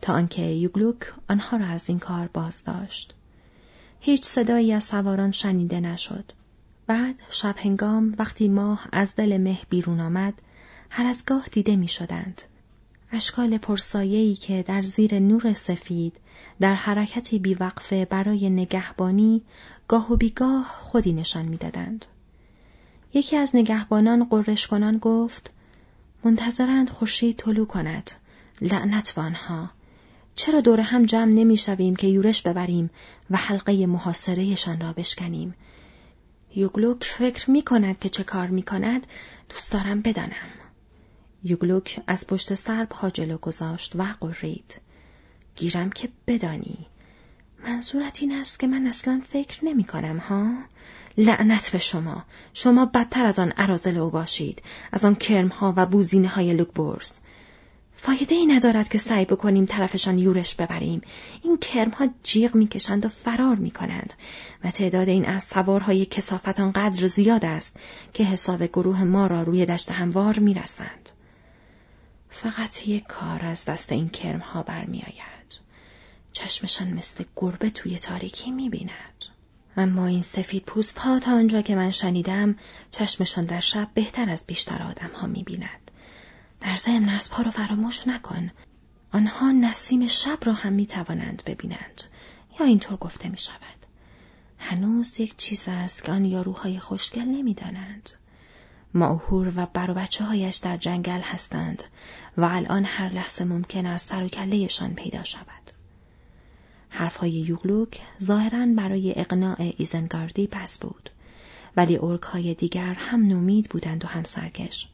تا 0.00 0.12
آنکه 0.12 0.42
یوگلوک 0.42 1.12
آنها 1.30 1.56
را 1.56 1.66
از 1.66 1.88
این 1.88 1.98
کار 1.98 2.28
باز 2.32 2.64
داشت. 2.64 3.14
هیچ 4.00 4.24
صدایی 4.24 4.72
از 4.72 4.84
سواران 4.84 5.32
شنیده 5.32 5.80
نشد. 5.80 6.32
بعد 6.86 7.22
شب 7.30 7.54
هنگام 7.58 8.14
وقتی 8.18 8.48
ماه 8.48 8.88
از 8.92 9.16
دل 9.16 9.36
مه 9.36 9.58
بیرون 9.70 10.00
آمد 10.00 10.34
هر 10.90 11.06
از 11.06 11.24
گاه 11.26 11.46
دیده 11.52 11.76
می 11.76 11.88
شدند. 11.88 12.42
اشکال 13.14 13.58
پرسایه‌ای 13.58 14.34
که 14.34 14.62
در 14.62 14.82
زیر 14.82 15.18
نور 15.18 15.52
سفید 15.52 16.16
در 16.60 16.74
حرکتی 16.74 17.38
بیوقفه 17.38 18.04
برای 18.04 18.50
نگهبانی 18.50 19.42
گاه 19.88 20.12
و 20.12 20.16
بیگاه 20.16 20.74
خودی 20.78 21.12
نشان 21.12 21.46
می‌دادند. 21.46 22.04
یکی 23.14 23.36
از 23.36 23.56
نگهبانان 23.56 24.24
قررش 24.24 24.66
کنان 24.66 24.98
گفت 24.98 25.50
منتظرند 26.24 26.90
خورشید 26.90 27.36
طلو 27.36 27.64
کند. 27.64 28.10
لعنت 28.60 29.18
آنها. 29.18 29.70
چرا 30.34 30.60
دور 30.60 30.80
هم 30.80 31.06
جمع 31.06 31.32
نمی‌شویم 31.32 31.96
که 31.96 32.06
یورش 32.06 32.42
ببریم 32.42 32.90
و 33.30 33.36
حلقه 33.36 33.86
محاصرهشان 33.86 34.80
را 34.80 34.92
بشکنیم؟ 34.92 35.54
یوگلوک 36.54 37.04
فکر 37.04 37.50
می 37.50 37.62
کند 37.62 37.98
که 37.98 38.08
چه 38.08 38.24
کار 38.24 38.46
می 38.46 38.62
کند 38.62 39.06
دوست 39.48 39.72
دارم 39.72 40.00
بدانم. 40.00 40.63
یوگلوک 41.44 42.00
از 42.06 42.26
پشت 42.26 42.54
سر 42.54 42.84
پا 42.84 43.10
جلو 43.10 43.38
گذاشت 43.38 43.96
و 43.96 44.04
قرید. 44.20 44.80
گیرم 45.56 45.90
که 45.90 46.08
بدانی. 46.26 46.86
منظورت 47.66 48.18
این 48.22 48.32
است 48.32 48.58
که 48.58 48.66
من 48.66 48.86
اصلا 48.86 49.20
فکر 49.24 49.64
نمی 49.64 49.84
کنم 49.84 50.18
ها؟ 50.18 50.54
لعنت 51.18 51.70
به 51.70 51.78
شما. 51.78 52.24
شما 52.54 52.86
بدتر 52.86 53.26
از 53.26 53.38
آن 53.38 53.50
عرازل 53.50 53.96
او 53.96 54.10
باشید. 54.10 54.62
از 54.92 55.04
آن 55.04 55.14
کرم 55.14 55.48
ها 55.48 55.74
و 55.76 55.86
بوزینه 55.86 56.28
های 56.28 56.54
لوکبورز. 56.54 57.12
فایده 57.96 58.34
ای 58.34 58.46
ندارد 58.46 58.88
که 58.88 58.98
سعی 58.98 59.24
بکنیم 59.24 59.66
طرفشان 59.66 60.18
یورش 60.18 60.54
ببریم. 60.54 61.00
این 61.42 61.58
کرمها 61.58 62.08
جیغ 62.22 62.54
می‌کشند 62.54 63.04
و 63.04 63.08
فرار 63.08 63.56
می‌کنند 63.56 64.14
و 64.64 64.70
تعداد 64.70 65.08
این 65.08 65.26
از 65.26 65.44
سوارهای 65.44 66.06
کسافت 66.06 66.60
آنقدر 66.60 67.06
زیاد 67.06 67.44
است 67.44 67.76
که 68.12 68.24
حساب 68.24 68.64
گروه 68.66 69.04
ما 69.04 69.26
را 69.26 69.42
روی 69.42 69.66
دشت 69.66 69.90
هموار 69.90 70.38
می‌رسند. 70.38 71.10
فقط 72.44 72.88
یک 72.88 73.06
کار 73.06 73.44
از 73.44 73.64
دست 73.64 73.92
این 73.92 74.08
کرمها 74.08 74.62
برمیآید. 74.62 75.60
چشمشان 76.32 76.88
مثل 76.88 77.24
گربه 77.36 77.70
توی 77.70 77.98
تاریکی 77.98 78.50
می‌بیند. 78.50 79.24
اما 79.76 80.06
این 80.06 80.22
سفید 80.22 80.64
پوست 80.64 80.98
ها 80.98 81.18
تا 81.18 81.32
آنجا 81.32 81.62
که 81.62 81.76
من 81.76 81.90
شنیدم 81.90 82.56
چشمشان 82.90 83.44
در 83.44 83.60
شب 83.60 83.88
بهتر 83.94 84.30
از 84.30 84.44
بیشتر 84.46 84.82
آدم 84.82 85.10
ها 85.14 85.26
می‌بیند. 85.26 85.90
در 86.60 86.76
ضمن 86.76 87.08
اسبها 87.08 87.42
را 87.42 87.50
فراموش 87.50 88.06
نکن. 88.06 88.50
آنها 89.12 89.52
نسیم 89.52 90.06
شب 90.06 90.38
را 90.42 90.52
هم 90.52 90.72
می 90.72 90.86
توانند 90.86 91.42
ببینند 91.46 92.02
یا 92.60 92.66
اینطور 92.66 92.96
گفته 92.96 93.28
می 93.28 93.38
شود. 93.38 93.86
هنوز 94.58 95.20
یک 95.20 95.36
چیز 95.36 95.64
است 95.68 96.04
که 96.04 96.12
آن 96.12 96.24
یاروهای 96.24 96.78
خوشگل 96.78 97.24
نمی 97.24 97.54
دانند. 97.54 98.10
ماهور 98.94 99.52
و 99.56 99.66
بر 99.72 100.06
هایش 100.20 100.56
در 100.56 100.76
جنگل 100.76 101.20
هستند 101.20 101.84
و 102.36 102.44
الان 102.44 102.84
هر 102.84 103.08
لحظه 103.08 103.44
ممکن 103.44 103.86
است 103.86 104.08
سر 104.08 104.24
و 104.24 104.28
کلهشان 104.28 104.94
پیدا 104.94 105.24
شود. 105.24 105.70
حرفهای 106.88 107.30
یوگلوک 107.30 108.00
ظاهرا 108.22 108.66
برای 108.76 109.12
اقناع 109.16 109.72
ایزنگاردی 109.76 110.46
بس 110.46 110.78
بود 110.78 111.10
ولی 111.76 111.98
ارک 112.02 112.22
های 112.22 112.54
دیگر 112.54 112.94
هم 112.94 113.22
نومید 113.22 113.68
بودند 113.68 114.04
و 114.04 114.08
هم 114.08 114.24
سرکش. 114.24 114.88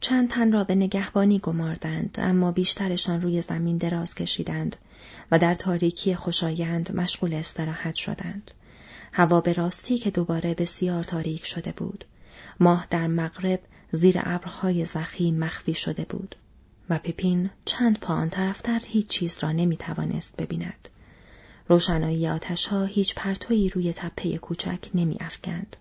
چند 0.00 0.30
تن 0.30 0.52
را 0.52 0.64
به 0.64 0.74
نگهبانی 0.74 1.38
گماردند 1.38 2.18
اما 2.18 2.52
بیشترشان 2.52 3.22
روی 3.22 3.40
زمین 3.40 3.76
دراز 3.76 4.14
کشیدند 4.14 4.76
و 5.30 5.38
در 5.38 5.54
تاریکی 5.54 6.14
خوشایند 6.14 6.96
مشغول 6.96 7.34
استراحت 7.34 7.94
شدند. 7.94 8.50
هوا 9.12 9.40
به 9.40 9.52
راستی 9.52 9.98
که 9.98 10.10
دوباره 10.10 10.54
بسیار 10.54 11.04
تاریک 11.04 11.46
شده 11.46 11.72
بود. 11.72 12.04
ماه 12.60 12.86
در 12.90 13.06
مغرب 13.06 13.60
زیر 13.92 14.20
ابرهای 14.24 14.84
زخی 14.84 15.32
مخفی 15.32 15.74
شده 15.74 16.04
بود 16.04 16.36
و 16.90 16.98
پپین 16.98 17.50
چند 17.64 18.00
پا 18.00 18.14
آن 18.14 18.30
طرفتر 18.30 18.80
هیچ 18.84 19.06
چیز 19.06 19.38
را 19.38 19.52
نمی 19.52 19.76
توانست 19.76 20.36
ببیند. 20.36 20.88
روشنایی 21.68 22.28
آتشها 22.28 22.84
هیچ 22.84 23.14
پرتویی 23.14 23.68
روی 23.68 23.92
تپه 23.92 24.38
کوچک 24.38 24.90
نمی 24.94 25.16
افکند. 25.20 25.76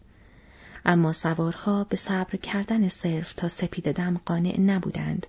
اما 0.85 1.13
سوارها 1.13 1.83
به 1.83 1.95
صبر 1.95 2.37
کردن 2.37 2.87
صرف 2.87 3.33
تا 3.33 3.47
سپید 3.47 3.91
دم 3.91 4.21
قانع 4.25 4.59
نبودند 4.59 5.27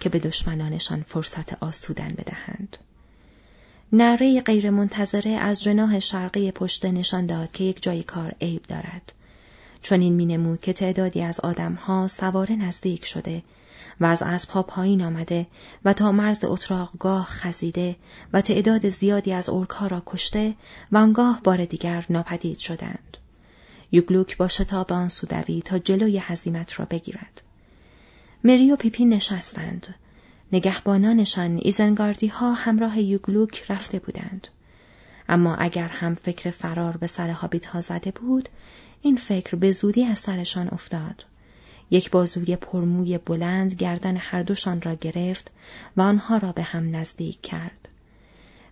که 0.00 0.08
به 0.08 0.18
دشمنانشان 0.18 1.02
فرصت 1.02 1.62
آسودن 1.62 2.08
بدهند. 2.08 2.76
نره 3.92 4.40
غیر 4.40 4.70
منتظره 4.70 5.30
از 5.30 5.62
جناح 5.62 5.98
شرقی 5.98 6.50
پشت 6.50 6.84
نشان 6.84 7.26
داد 7.26 7.52
که 7.52 7.64
یک 7.64 7.82
جای 7.82 8.02
کار 8.02 8.34
عیب 8.40 8.62
دارد. 8.62 9.12
چون 9.84 10.00
این 10.00 10.12
مینمود 10.12 10.60
که 10.60 10.72
تعدادی 10.72 11.22
از 11.22 11.40
آدمها 11.40 12.06
سواره 12.06 12.56
نزدیک 12.56 13.04
شده 13.06 13.42
و 14.00 14.04
از 14.04 14.22
اسبها 14.22 14.62
پایین 14.62 15.02
آمده 15.02 15.46
و 15.84 15.92
تا 15.92 16.12
مرز 16.12 16.44
اتراقگاه 16.44 17.24
خزیده 17.24 17.96
و 18.32 18.40
تعداد 18.40 18.88
زیادی 18.88 19.32
از 19.32 19.48
اورکها 19.48 19.86
را 19.86 20.02
کشته 20.06 20.54
و 20.92 20.96
آنگاه 20.96 21.40
بار 21.44 21.64
دیگر 21.64 22.06
ناپدید 22.10 22.58
شدند. 22.58 23.16
یوگلوک 23.92 24.36
با 24.36 24.48
شتاب 24.48 24.92
آن 24.92 25.08
سودوی 25.08 25.62
تا 25.62 25.78
جلوی 25.78 26.18
حزیمت 26.18 26.80
را 26.80 26.84
بگیرد. 26.84 27.42
مری 28.44 28.72
و 28.72 28.76
پیپین 28.76 29.08
نشستند. 29.08 29.94
نگهبانانشان 30.52 31.60
ایزنگاردی 31.62 32.26
ها 32.26 32.52
همراه 32.52 33.00
یوگلوک 33.00 33.64
رفته 33.68 33.98
بودند. 33.98 34.48
اما 35.28 35.54
اگر 35.54 35.88
هم 35.88 36.14
فکر 36.14 36.50
فرار 36.50 36.96
به 36.96 37.06
سر 37.06 37.30
هابیت 37.30 37.66
ها 37.66 37.80
زده 37.80 38.10
بود، 38.10 38.48
این 39.04 39.16
فکر 39.16 39.56
به 39.56 39.72
زودی 39.72 40.04
از 40.04 40.18
سرشان 40.18 40.68
افتاد. 40.68 41.24
یک 41.90 42.10
بازوی 42.10 42.56
پرموی 42.56 43.18
بلند 43.18 43.74
گردن 43.74 44.16
هر 44.16 44.42
دوشان 44.42 44.82
را 44.82 44.94
گرفت 44.94 45.50
و 45.96 46.02
آنها 46.02 46.36
را 46.36 46.52
به 46.52 46.62
هم 46.62 46.96
نزدیک 46.96 47.40
کرد. 47.40 47.88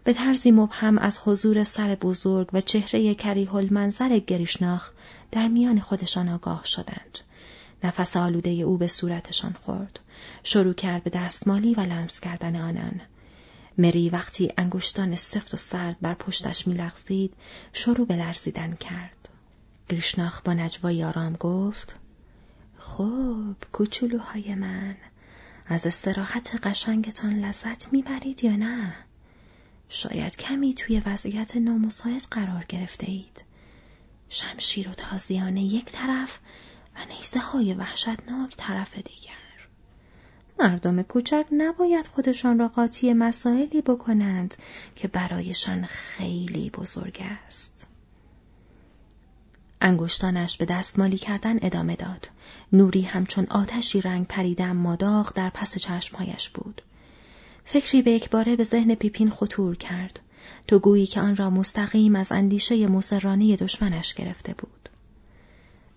به 0.04 0.12
طرزی 0.12 0.50
مبهم 0.50 0.98
از 0.98 1.18
حضور 1.24 1.64
سر 1.64 1.94
بزرگ 1.94 2.48
و 2.52 2.60
چهره 2.60 3.14
کریه 3.14 3.72
منظر 3.72 4.18
گریشناخ 4.18 4.90
در 5.30 5.48
میان 5.48 5.80
خودشان 5.80 6.28
آگاه 6.28 6.64
شدند. 6.64 7.18
نفس 7.84 8.16
آلوده 8.16 8.50
او 8.50 8.78
به 8.78 8.86
صورتشان 8.86 9.52
خورد. 9.52 10.00
شروع 10.42 10.74
کرد 10.74 11.04
به 11.04 11.10
دستمالی 11.10 11.74
و 11.74 11.80
لمس 11.80 12.20
کردن 12.20 12.56
آنان. 12.56 13.00
مری 13.78 14.10
وقتی 14.10 14.52
انگشتان 14.58 15.16
سفت 15.16 15.54
و 15.54 15.56
سرد 15.56 15.96
بر 16.00 16.14
پشتش 16.14 16.66
میلغزید 16.66 17.34
شروع 17.72 18.06
به 18.06 18.16
لرزیدن 18.16 18.72
کرد. 18.72 19.28
گریشناخ 19.92 20.42
با 20.42 20.54
نجوای 20.54 21.04
آرام 21.04 21.32
گفت 21.32 21.96
خب 22.78 23.54
کوچولوهای 23.72 24.54
من 24.54 24.96
از 25.66 25.86
استراحت 25.86 26.60
قشنگتان 26.62 27.34
لذت 27.34 27.92
می‌برید 27.92 28.44
یا 28.44 28.56
نه؟ 28.56 28.94
شاید 29.88 30.36
کمی 30.36 30.74
توی 30.74 31.00
وضعیت 31.06 31.56
نامساعد 31.56 32.26
قرار 32.30 32.64
گرفته 32.68 33.10
اید. 33.10 33.44
شمشیر 34.28 34.88
و 34.88 34.92
تازیانه 34.92 35.62
یک 35.62 35.84
طرف 35.84 36.38
و 36.96 36.98
نیزه 37.14 37.40
های 37.40 37.74
وحشتناک 37.74 38.54
طرف 38.56 38.94
دیگر. 38.94 39.68
مردم 40.58 41.02
کوچک 41.02 41.46
نباید 41.52 42.06
خودشان 42.06 42.58
را 42.58 42.68
قاطی 42.68 43.12
مسائلی 43.12 43.82
بکنند 43.82 44.54
که 44.96 45.08
برایشان 45.08 45.82
خیلی 45.84 46.70
بزرگ 46.70 47.18
است. 47.46 47.81
انگشتانش 49.84 50.56
به 50.56 50.64
دستمالی 50.64 51.18
کردن 51.18 51.58
ادامه 51.62 51.96
داد. 51.96 52.28
نوری 52.72 53.02
همچون 53.02 53.46
آتشی 53.50 54.00
رنگ 54.00 54.26
پریده 54.26 54.64
اما 54.64 54.96
داغ 54.96 55.32
در 55.34 55.50
پس 55.50 55.78
چشمهایش 55.78 56.50
بود. 56.50 56.82
فکری 57.64 58.02
به 58.02 58.10
یکباره 58.10 58.56
به 58.56 58.64
ذهن 58.64 58.94
پیپین 58.94 59.30
خطور 59.30 59.76
کرد. 59.76 60.20
تو 60.68 60.78
گویی 60.78 61.06
که 61.06 61.20
آن 61.20 61.36
را 61.36 61.50
مستقیم 61.50 62.16
از 62.16 62.32
اندیشه 62.32 62.86
مسررانه 62.86 63.56
دشمنش 63.56 64.14
گرفته 64.14 64.54
بود. 64.54 64.88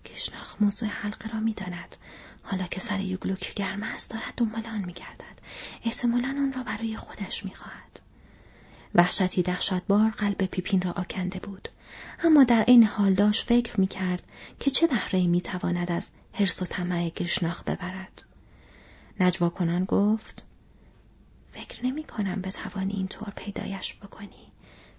کشناخ 0.04 0.56
موضوع 0.60 0.88
حلقه 0.88 1.28
را 1.28 1.40
می‌داند. 1.40 1.96
حالا 2.42 2.64
که 2.64 2.80
سر 2.80 3.00
یوگلوک 3.00 3.54
گرم 3.54 3.82
است 3.82 4.10
دارد 4.10 4.34
دنبال 4.36 4.66
آن 4.66 4.84
میگردد. 4.84 5.40
احتمالا 5.84 6.28
آن 6.28 6.52
را 6.52 6.62
برای 6.62 6.96
خودش 6.96 7.44
می‌خواهد. 7.44 8.00
وحشتی 8.94 9.42
دهشتبار 9.42 10.10
قلب 10.10 10.46
پیپین 10.46 10.82
را 10.82 10.90
آکنده 10.92 11.38
بود. 11.38 11.68
اما 12.24 12.44
در 12.44 12.64
این 12.66 12.84
حال 12.84 13.12
داشت 13.12 13.46
فکر 13.46 13.80
می‌کرد 13.80 14.22
که 14.60 14.70
چه 14.70 14.86
بهره 14.86 15.26
می‌تواند 15.26 15.92
از 15.92 16.08
حرس 16.32 16.62
و 16.62 16.64
طمع 16.64 17.08
گرشناخ 17.08 17.62
ببرد. 17.62 18.22
نجوا 19.20 19.48
کنان 19.48 19.84
گفت 19.84 20.44
فکر 21.52 21.86
نمی 21.86 22.04
کنم 22.04 22.42
بتوانی 22.42 22.92
اینطور 22.92 23.32
پیدایش 23.36 23.94
بکنی. 23.94 24.52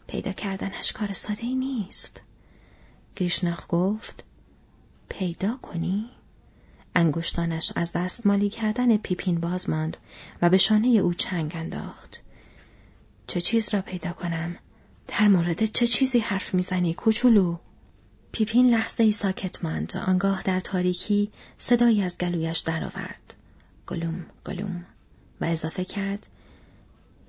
پیدا 0.08 0.32
کردنش 0.32 0.92
کار 0.94 1.13
ساده 1.13 1.44
ای 1.44 1.56
نیست. 1.56 2.22
گریشناخ 3.16 3.66
گفت 3.70 4.24
پیدا 5.10 5.58
کنی؟ 5.62 6.10
انگشتانش 6.96 7.72
از 7.75 7.94
دست 7.94 8.27
مالی 8.27 8.50
کردن 8.50 8.98
پیپین 8.98 9.39
باز 9.39 9.70
ماند 9.70 9.98
و 10.42 10.50
به 10.50 10.58
شانه 10.58 10.88
او 10.88 11.13
چنگ 11.13 11.51
انداخت. 11.56 12.22
چه 13.27 13.42
چیز 13.42 13.74
را 13.74 13.82
پیدا 13.82 14.13
کنم؟ 14.13 14.56
در 15.08 15.28
مورد 15.28 15.66
چه 15.66 15.88
چیزی 15.88 16.20
حرف 16.20 16.54
می‌زنی 16.54 16.94
کوچولو؟ 16.94 17.58
پیپین 18.32 18.70
لحظه 18.70 19.04
ای 19.04 19.12
ساکت 19.12 19.64
ماند 19.64 19.98
آنگاه 19.98 20.42
در 20.44 20.60
تاریکی 20.60 21.32
صدایی 21.58 22.04
از 22.04 22.18
گلویش 22.18 22.60
درآورد. 22.60 23.34
گلوم 23.88 24.26
گلوم 24.46 24.86
و 25.42 25.46
اضافه 25.46 25.86
کرد 25.86 26.28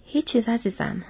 هیچ 0.05 0.25
چیز 0.25 0.49
عزیزم. 0.49 1.05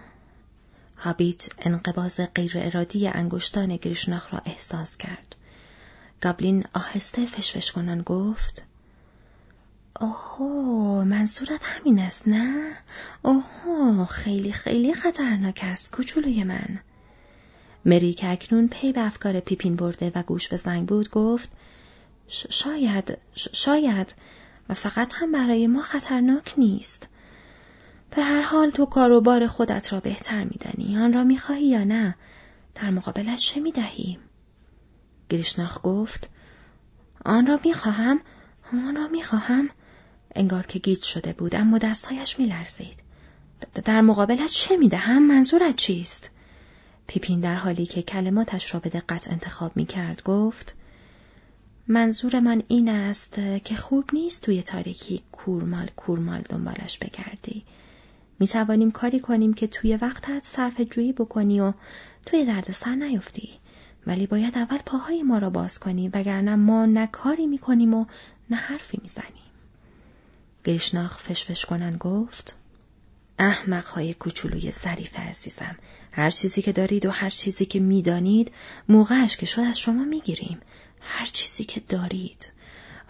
هابیت 0.96 1.48
انقباض 1.58 2.20
غیر 2.34 2.52
ارادی 2.54 3.08
انگشتان 3.08 3.76
گریشناخ 3.76 4.34
را 4.34 4.40
احساس 4.46 4.96
کرد. 4.96 5.36
گابلین 6.20 6.64
آهسته 6.74 7.26
فشفش 7.26 7.72
کنان 7.72 8.02
گفت 8.02 8.62
اوه 10.00 11.04
منظورت 11.04 11.60
همین 11.62 11.98
است 11.98 12.28
نه؟ 12.28 12.72
اوه 13.22 14.06
خیلی 14.06 14.52
خیلی 14.52 14.94
خطرناک 14.94 15.60
است 15.62 15.92
کوچولوی 15.92 16.44
من. 16.44 16.78
مری 17.84 18.14
که 18.14 18.30
اکنون 18.30 18.68
پی 18.68 18.92
به 18.92 19.00
افکار 19.00 19.40
پیپین 19.40 19.76
برده 19.76 20.12
و 20.14 20.22
گوش 20.22 20.48
به 20.48 20.56
زنگ 20.56 20.86
بود 20.86 21.10
گفت 21.10 21.50
شاید 22.28 23.18
شاید 23.34 24.14
و 24.68 24.74
فقط 24.74 25.12
هم 25.14 25.32
برای 25.32 25.66
ما 25.66 25.82
خطرناک 25.82 26.54
نیست. 26.58 27.08
به 28.16 28.22
هر 28.22 28.42
حال 28.42 28.70
تو 28.70 28.86
کاروبار 28.86 29.46
خودت 29.46 29.92
را 29.92 30.00
بهتر 30.00 30.44
میدانی 30.44 30.98
آن 30.98 31.12
را 31.12 31.24
می‌خواهی 31.24 31.66
یا 31.66 31.84
نه 31.84 32.14
در 32.74 32.90
مقابلت 32.90 33.38
چه 33.38 33.60
می‌دهی 33.60 34.18
گریشناخ 35.28 35.78
گفت 35.82 36.30
آن 37.24 37.46
را 37.46 37.60
می‌خواهم 37.64 38.20
آن 38.72 38.96
را 38.96 39.08
می‌خواهم 39.08 39.70
انگار 40.34 40.66
که 40.66 40.78
گیج 40.78 41.02
شده 41.02 41.32
بود 41.32 41.56
اما 41.56 41.78
دستهایش 41.78 42.38
میلرزید. 42.38 42.96
در 43.84 44.00
مقابلت 44.00 44.50
چه 44.50 44.76
می‌دهم؟ 44.76 45.22
منظورت 45.22 45.76
چیست؟ 45.76 46.30
پیپین 47.06 47.40
در 47.40 47.54
حالی 47.54 47.86
که 47.86 48.02
کلماتش 48.02 48.74
را 48.74 48.80
به 48.80 48.90
دقت 48.90 49.30
انتخاب 49.30 49.76
می 49.76 49.86
کرد 49.86 50.22
گفت 50.22 50.74
منظور 51.88 52.40
من 52.40 52.62
این 52.68 52.88
است 52.88 53.38
که 53.64 53.74
خوب 53.74 54.10
نیست 54.12 54.42
توی 54.42 54.62
تاریکی 54.62 55.22
کورمال 55.32 55.90
کورمال 55.96 56.40
دنبالش 56.40 56.98
بگردی. 56.98 57.64
می 58.38 58.46
توانیم 58.46 58.90
کاری 58.90 59.20
کنیم 59.20 59.54
که 59.54 59.66
توی 59.66 59.96
وقتت 59.96 60.44
صرف 60.44 60.80
جویی 60.80 61.12
بکنی 61.12 61.60
و 61.60 61.72
توی 62.26 62.44
دردسر 62.44 62.94
نیفتی. 62.94 63.50
ولی 64.06 64.26
باید 64.26 64.58
اول 64.58 64.78
پاهای 64.86 65.22
ما 65.22 65.38
را 65.38 65.50
باز 65.50 65.78
کنی 65.78 66.08
وگرنه 66.08 66.56
ما 66.56 66.86
نه 66.86 67.06
کاری 67.06 67.46
می 67.46 67.58
کنیم 67.58 67.94
و 67.94 68.06
نه 68.50 68.56
حرفی 68.56 68.98
می 69.02 69.08
زنیم. 69.08 69.47
گریشناخ 70.64 71.18
فشفش 71.18 71.64
کنن 71.64 71.96
گفت 71.96 72.56
احمقهای 73.38 74.14
کوچولوی 74.14 74.70
ظریف 74.70 75.18
عزیزم 75.18 75.76
هر 76.12 76.30
چیزی 76.30 76.62
که 76.62 76.72
دارید 76.72 77.06
و 77.06 77.10
هر 77.10 77.30
چیزی 77.30 77.66
که 77.66 77.80
می‌دانید 77.80 78.52
موقعش 78.88 79.36
که 79.36 79.46
شد 79.46 79.60
از 79.60 79.78
شما 79.78 80.04
می‌گیریم. 80.04 80.60
هر 81.00 81.24
چیزی 81.24 81.64
که 81.64 81.80
دارید. 81.80 82.48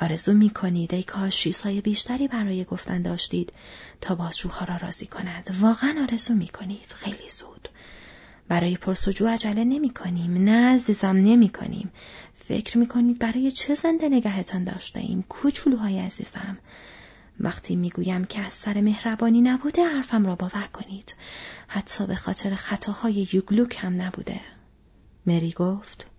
آرزو 0.00 0.32
می‌کنید 0.32 0.94
ای 0.94 1.02
کاش 1.02 1.40
چیزهای 1.40 1.80
بیشتری 1.80 2.28
برای 2.28 2.64
گفتن 2.64 3.02
داشتید 3.02 3.52
تا 4.00 4.14
بازجوها 4.14 4.64
را 4.64 4.76
راضی 4.76 5.06
کند 5.06 5.56
واقعا 5.60 6.06
آرزو 6.10 6.34
می‌کنید. 6.34 6.92
خیلی 6.94 7.30
زود. 7.30 7.68
برای 8.48 8.76
پرسجو 8.76 9.28
عجله 9.28 9.64
نمی 9.64 9.90
کنیم. 9.90 10.44
نه 10.44 10.74
عزیزم 10.74 11.16
نمی 11.16 11.48
کنیم. 11.48 11.92
فکر 12.34 12.78
می 12.78 12.86
کنید 12.86 13.18
برای 13.18 13.50
چه 13.50 13.74
زنده 13.74 14.08
نگهتان 14.08 14.64
داشته 14.64 15.00
ایم؟ 15.00 15.24
کوچولوهای 15.28 15.98
عزیزم. 15.98 16.58
وقتی 17.40 17.76
می‌گویم 17.76 18.24
که 18.24 18.40
از 18.40 18.52
سر 18.52 18.80
مهربانی 18.80 19.40
نبوده 19.40 19.84
حرفم 19.84 20.26
را 20.26 20.36
باور 20.36 20.68
کنید. 20.72 21.14
حتی 21.68 22.06
به 22.06 22.14
خاطر 22.14 22.54
خطاهای 22.54 23.28
یوگلوک 23.32 23.76
هم 23.80 24.02
نبوده. 24.02 24.40
مری 25.26 25.52
گفت 25.52 26.10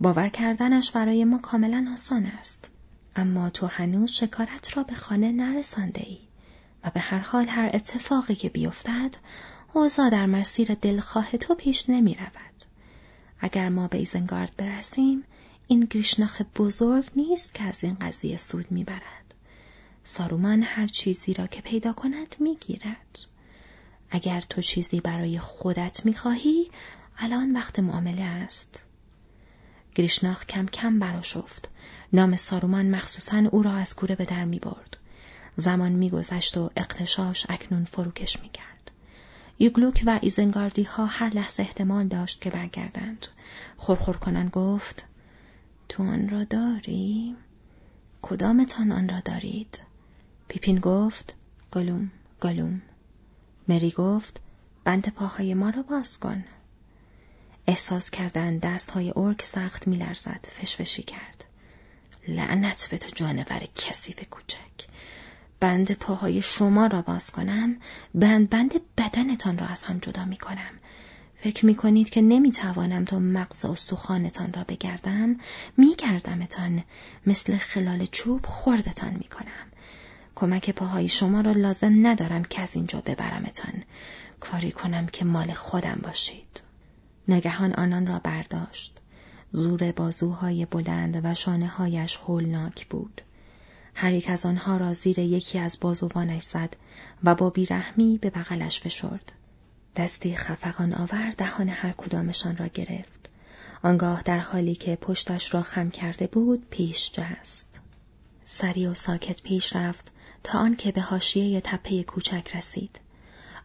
باور 0.00 0.28
کردنش 0.28 0.90
برای 0.90 1.24
ما 1.24 1.38
کاملا 1.38 1.90
آسان 1.92 2.26
است. 2.26 2.70
اما 3.16 3.50
تو 3.50 3.66
هنوز 3.66 4.12
شکارت 4.12 4.76
را 4.76 4.82
به 4.82 4.94
خانه 4.94 5.32
نرسانده 5.32 6.06
ای 6.06 6.18
و 6.84 6.90
به 6.94 7.00
هر 7.00 7.18
حال 7.18 7.48
هر 7.48 7.70
اتفاقی 7.74 8.34
که 8.34 8.48
بیفتد 8.48 9.16
اوضاع 9.72 10.10
در 10.10 10.26
مسیر 10.26 10.74
دلخواه 10.74 11.30
تو 11.30 11.54
پیش 11.54 11.90
نمی 11.90 12.14
رود. 12.14 12.64
اگر 13.40 13.68
ما 13.68 13.88
به 13.88 13.98
ایزنگارد 13.98 14.52
برسیم 14.56 15.24
این 15.66 15.80
گریشناخ 15.80 16.42
بزرگ 16.56 17.10
نیست 17.16 17.54
که 17.54 17.64
از 17.64 17.84
این 17.84 17.94
قضیه 17.94 18.36
سود 18.36 18.72
می‌برد. 18.72 19.29
سارومان 20.04 20.62
هر 20.62 20.86
چیزی 20.86 21.32
را 21.32 21.46
که 21.46 21.60
پیدا 21.62 21.92
کند 21.92 22.36
می‌گیرد. 22.38 23.18
اگر 24.10 24.40
تو 24.40 24.60
چیزی 24.60 25.00
برای 25.00 25.38
خودت 25.38 26.06
می‌خواهی 26.06 26.70
الان 27.18 27.52
وقت 27.52 27.78
معامله 27.78 28.22
است. 28.22 28.82
گریشناخ 29.94 30.46
کم 30.46 30.66
کم 30.66 30.98
براشفت. 30.98 31.70
نام 32.12 32.36
سارومان 32.36 32.90
مخصوصا 32.90 33.42
او 33.50 33.62
را 33.62 33.72
از 33.72 33.96
کوره 33.96 34.14
به 34.14 34.24
در 34.24 34.44
می 34.44 34.58
برد. 34.58 34.96
زمان 35.56 35.92
میگذشت 35.92 36.56
و 36.56 36.70
اقتشاش 36.76 37.46
اکنون 37.48 37.84
فروکش 37.84 38.40
می‌کرد. 38.40 38.90
یوگلوک 39.58 40.02
و 40.06 40.18
ایزنگاردی 40.22 40.82
ها 40.82 41.06
هر 41.06 41.34
لحظه 41.34 41.62
احتمال 41.62 42.08
داشت 42.08 42.40
که 42.40 42.50
برگردند. 42.50 43.26
خورخور 43.76 44.16
کنن 44.16 44.48
گفت 44.48 45.04
تو 45.88 46.02
آن 46.02 46.28
را 46.28 46.44
داری؟ 46.44 47.36
کدامتان 48.22 48.92
آن 48.92 49.08
را 49.08 49.20
دارید؟ 49.20 49.80
پیپین 50.50 50.78
گفت 50.80 51.34
گلوم 51.72 52.10
گلوم. 52.40 52.82
مری 53.68 53.90
گفت 53.90 54.40
بند 54.84 55.08
پاهای 55.08 55.54
ما 55.54 55.70
را 55.70 55.82
باز 55.82 56.18
کن. 56.18 56.44
احساس 57.66 58.10
کردن 58.10 58.58
دستهای 58.58 59.12
ارک 59.16 59.44
سخت 59.44 59.88
میلرزد 59.88 60.46
فشفشی 60.52 61.02
کرد. 61.02 61.44
لعنت 62.28 62.88
به 62.90 62.98
تو 62.98 63.10
جانور 63.14 63.60
کثیف 63.76 64.28
کوچک. 64.28 64.86
بند 65.60 65.92
پاهای 65.92 66.42
شما 66.42 66.86
را 66.86 67.02
باز 67.02 67.30
کنم 67.30 67.76
بند 68.14 68.50
بند 68.50 68.72
بدنتان 68.98 69.58
را 69.58 69.66
از 69.66 69.82
هم 69.82 69.98
جدا 69.98 70.24
می 70.24 70.36
کنم 70.36 70.72
فکر 71.36 71.66
می 71.66 71.74
کنید 71.74 72.10
که 72.10 72.22
نمی 72.22 72.50
توانم 72.50 73.04
تا 73.04 73.18
مغز 73.18 73.64
و 73.64 73.74
سخانتان 73.74 74.52
را 74.52 74.64
بگردم 74.64 75.36
می 75.76 75.94
گردمتان 75.98 76.84
مثل 77.26 77.56
خلال 77.56 78.06
چوب 78.06 78.46
خوردتان 78.46 79.12
می 79.12 79.28
کنم 79.28 79.70
کمک 80.40 80.70
پاهای 80.70 81.08
شما 81.08 81.40
را 81.40 81.52
لازم 81.52 82.06
ندارم 82.06 82.44
که 82.44 82.62
از 82.62 82.76
اینجا 82.76 83.00
ببرمتان. 83.00 83.82
کاری 84.40 84.72
کنم 84.72 85.06
که 85.06 85.24
مال 85.24 85.52
خودم 85.52 86.00
باشید. 86.02 86.60
نگهان 87.28 87.72
آنان 87.72 88.06
را 88.06 88.18
برداشت. 88.18 88.98
زور 89.52 89.92
بازوهای 89.92 90.66
بلند 90.66 91.20
و 91.24 91.34
شانه 91.34 91.66
هایش 91.66 92.16
هولناک 92.16 92.86
بود. 92.86 93.22
هر 93.94 94.12
یک 94.12 94.30
از 94.30 94.46
آنها 94.46 94.76
را 94.76 94.92
زیر 94.92 95.18
یکی 95.18 95.58
از 95.58 95.78
بازوانش 95.80 96.42
زد 96.42 96.76
و 97.24 97.34
با 97.34 97.50
بیرحمی 97.50 98.18
به 98.18 98.30
بغلش 98.30 98.80
فشرد. 98.80 99.32
دستی 99.96 100.36
خفقان 100.36 100.94
آور 100.94 101.30
دهان 101.30 101.68
هر 101.68 101.92
کدامشان 101.92 102.56
را 102.56 102.66
گرفت. 102.66 103.28
آنگاه 103.82 104.22
در 104.22 104.38
حالی 104.38 104.74
که 104.74 104.96
پشتش 104.96 105.54
را 105.54 105.62
خم 105.62 105.90
کرده 105.90 106.26
بود 106.26 106.66
پیش 106.70 107.12
جست. 107.12 107.80
سری 108.44 108.86
و 108.86 108.94
ساکت 108.94 109.42
پیش 109.42 109.76
رفت 109.76 110.12
تا 110.44 110.58
آنکه 110.58 110.92
به 110.92 111.00
حاشیه 111.00 111.60
تپه 111.60 112.02
کوچک 112.02 112.56
رسید. 112.56 113.00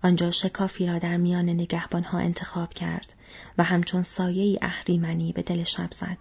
آنجا 0.04 0.32
شکافی 0.32 0.88
را 0.88 1.00
در 1.00 1.18
میان 1.18 1.50
نگهبانها 1.50 2.18
انتخاب 2.18 2.74
کرد 2.74 3.14
و 3.58 3.64
همچون 3.64 4.04
سایه 4.04 4.60
اهریمنی 4.62 5.32
به 5.32 5.42
دل 5.42 5.64
شب 5.64 5.92
زد 5.92 6.18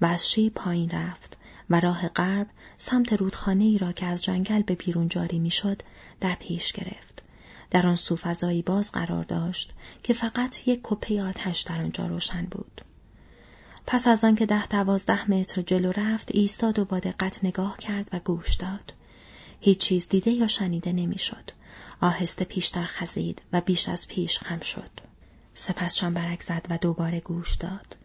و 0.00 0.06
از 0.06 0.30
شی 0.30 0.50
پایین 0.50 0.90
رفت 0.90 1.36
و 1.70 1.80
راه 1.80 2.08
غرب 2.08 2.46
سمت 2.78 3.12
رودخانه 3.12 3.64
ای 3.64 3.78
را 3.78 3.92
که 3.92 4.06
از 4.06 4.22
جنگل 4.22 4.62
به 4.62 4.74
بیرون 4.74 5.08
جاری 5.08 5.38
می‌شد 5.38 5.82
در 6.20 6.34
پیش 6.34 6.72
گرفت. 6.72 7.22
در 7.70 7.86
آن 7.86 7.96
سو 7.96 8.16
فضایی 8.16 8.62
باز 8.62 8.92
قرار 8.92 9.24
داشت 9.24 9.74
که 10.02 10.14
فقط 10.14 10.68
یک 10.68 10.80
کپه 10.82 11.22
آتش 11.22 11.60
در 11.60 11.78
آنجا 11.78 12.06
روشن 12.06 12.46
بود. 12.50 12.80
پس 13.86 14.06
از 14.06 14.24
آنکه 14.24 14.46
ده 14.46 14.66
دوازده 14.66 15.30
متر 15.30 15.62
جلو 15.62 15.92
رفت 15.96 16.28
ایستاد 16.34 16.78
و 16.78 16.84
با 16.84 16.98
دقت 16.98 17.44
نگاه 17.44 17.76
کرد 17.78 18.08
و 18.12 18.18
گوش 18.18 18.54
داد. 18.54 18.92
هیچ 19.64 19.78
چیز 19.78 20.08
دیده 20.08 20.30
یا 20.30 20.46
شنیده 20.46 20.92
نمی‌شد. 20.92 21.50
آهسته 22.00 22.44
پیشتر 22.44 22.84
خزید 22.84 23.42
و 23.52 23.60
بیش 23.60 23.88
از 23.88 24.08
پیش 24.08 24.38
خم 24.38 24.60
شد. 24.60 24.90
سپس 25.54 25.94
چنبرک 25.94 26.42
زد 26.42 26.66
و 26.70 26.78
دوباره 26.78 27.20
گوش 27.20 27.54
داد. 27.54 27.96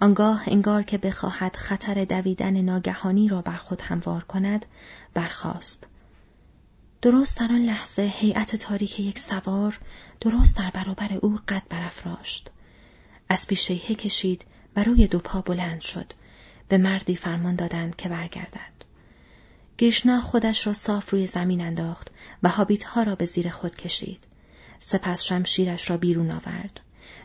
آنگاه 0.00 0.42
انگار 0.46 0.82
که 0.82 0.98
بخواهد 0.98 1.56
خطر 1.56 2.04
دویدن 2.04 2.56
ناگهانی 2.56 3.28
را 3.28 3.42
بر 3.42 3.56
خود 3.56 3.82
هموار 3.82 4.24
کند 4.24 4.66
برخاست. 5.14 5.86
درست 7.02 7.38
در 7.38 7.48
آن 7.52 7.62
لحظه 7.62 8.02
هیئت 8.02 8.56
تاریک 8.56 9.00
یک 9.00 9.18
سوار 9.18 9.78
درست 10.20 10.56
در 10.56 10.70
برابر 10.70 11.12
او 11.22 11.38
قد 11.48 11.62
برافراشت. 11.68 12.50
از 13.28 13.46
پیشیه 13.46 13.94
کشید 13.94 14.44
و 14.76 14.82
روی 14.84 15.06
دو 15.06 15.18
پا 15.18 15.40
بلند 15.40 15.80
شد. 15.80 16.12
به 16.68 16.78
مردی 16.78 17.16
فرمان 17.16 17.56
دادند 17.56 17.96
که 17.96 18.08
برگردد. 18.08 18.71
گریشنا 19.78 20.20
خودش 20.20 20.66
را 20.66 20.72
صاف 20.72 21.10
روی 21.10 21.26
زمین 21.26 21.60
انداخت 21.60 22.10
و 22.42 22.48
هابیت 22.48 22.84
ها 22.84 23.02
را 23.02 23.14
به 23.14 23.24
زیر 23.24 23.50
خود 23.50 23.76
کشید. 23.76 24.24
سپس 24.78 25.22
شمشیرش 25.22 25.90
را 25.90 25.96
بیرون 25.96 26.30
آورد. 26.30 26.80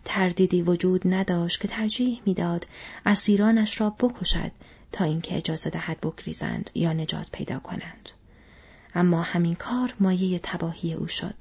تردیدی 0.06 0.62
وجود 0.62 1.02
نداشت 1.06 1.62
که 1.62 1.68
ترجیح 1.68 2.22
می‌داد 2.26 2.68
اسیرانش 3.06 3.82
را 3.82 3.90
بکشد 3.90 4.52
تا 4.92 5.06
اینکه 5.06 5.38
اجازه 5.38 5.70
دهد 5.70 6.02
بگریزند 6.02 6.70
یا 6.76 6.94
نجات 6.94 7.32
پیدا 7.32 7.60
کنند. 7.60 8.10
اما 8.96 9.22
همین 9.22 9.54
کار 9.54 9.94
مایه 10.00 10.40
تباهی 10.40 10.94
او 10.94 11.08
شد. 11.08 11.36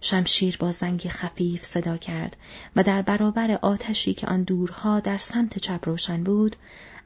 شمشیر 0.00 0.56
با 0.56 0.72
زنگ 0.72 1.08
خفیف 1.08 1.64
صدا 1.64 1.96
کرد 1.96 2.36
و 2.76 2.82
در 2.82 3.02
برابر 3.02 3.58
آتشی 3.62 4.14
که 4.14 4.26
آن 4.26 4.42
دورها 4.42 5.00
در 5.00 5.16
سمت 5.16 5.58
چپ 5.58 5.88
روشن 5.88 6.24
بود 6.24 6.56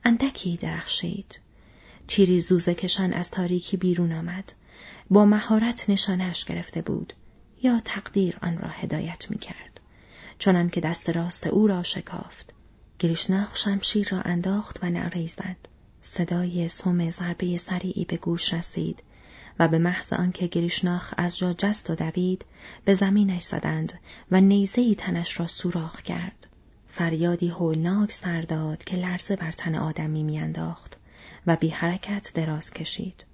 اندکی 0.05 0.57
درخشید. 0.57 1.39
تیری 2.07 2.41
زوزه 2.41 2.75
کشان 2.75 3.13
از 3.13 3.31
تاریکی 3.31 3.77
بیرون 3.77 4.13
آمد. 4.13 4.53
با 5.11 5.25
مهارت 5.25 5.91
نشانش 5.91 6.45
گرفته 6.45 6.83
بود 6.83 7.13
یا 7.63 7.81
تقدیر 7.85 8.39
آن 8.43 8.59
را 8.59 8.69
هدایت 8.69 9.31
می 9.31 9.39
کرد. 9.39 9.81
چنان 10.39 10.69
که 10.69 10.81
دست 10.81 11.11
راست 11.11 11.47
او 11.47 11.67
را 11.67 11.83
شکافت. 11.83 12.55
گریشناخ 12.99 13.57
شمشیر 13.57 14.09
را 14.11 14.21
انداخت 14.21 14.79
و 14.83 14.91
نعره 14.91 15.27
زد. 15.27 15.57
صدای 16.03 16.69
سوم 16.69 17.11
ضربه 17.11 17.57
سریعی 17.57 18.05
به 18.05 18.17
گوش 18.17 18.55
رسید 18.55 19.03
و 19.59 19.69
به 19.69 19.79
محض 19.79 20.13
آنکه 20.13 20.47
گریشناخ 20.47 21.15
از 21.17 21.39
جا 21.39 21.53
جست 21.53 21.91
و 21.91 21.95
دوید 21.95 22.45
به 22.85 22.95
زمینش 22.95 23.43
زدند 23.43 23.93
و 24.31 24.41
نیزهای 24.41 24.95
تنش 24.95 25.41
را 25.41 25.47
سوراخ 25.47 26.03
کرد. 26.03 26.47
فریادی 26.89 27.49
هولناک 27.49 28.13
سر 28.13 28.41
داد 28.41 28.85
که 28.85 28.97
لرزه 28.97 29.37
بر 29.37 29.53
تن 29.53 29.75
آدمی 29.75 30.23
میانداخت. 30.23 30.99
و 31.47 31.57
بی 31.57 31.69
حرکت 31.69 32.33
دراز 32.35 32.71
کشید. 32.71 33.25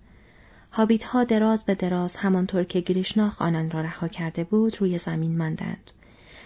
هابیت 0.72 1.04
ها 1.04 1.24
دراز 1.24 1.64
به 1.64 1.74
دراز 1.74 2.16
همانطور 2.16 2.64
که 2.64 2.80
گریشناخ 2.80 3.42
آنان 3.42 3.70
را 3.70 3.80
رها 3.80 4.08
کرده 4.08 4.44
بود 4.44 4.80
روی 4.80 4.98
زمین 4.98 5.38
ماندند. 5.38 5.90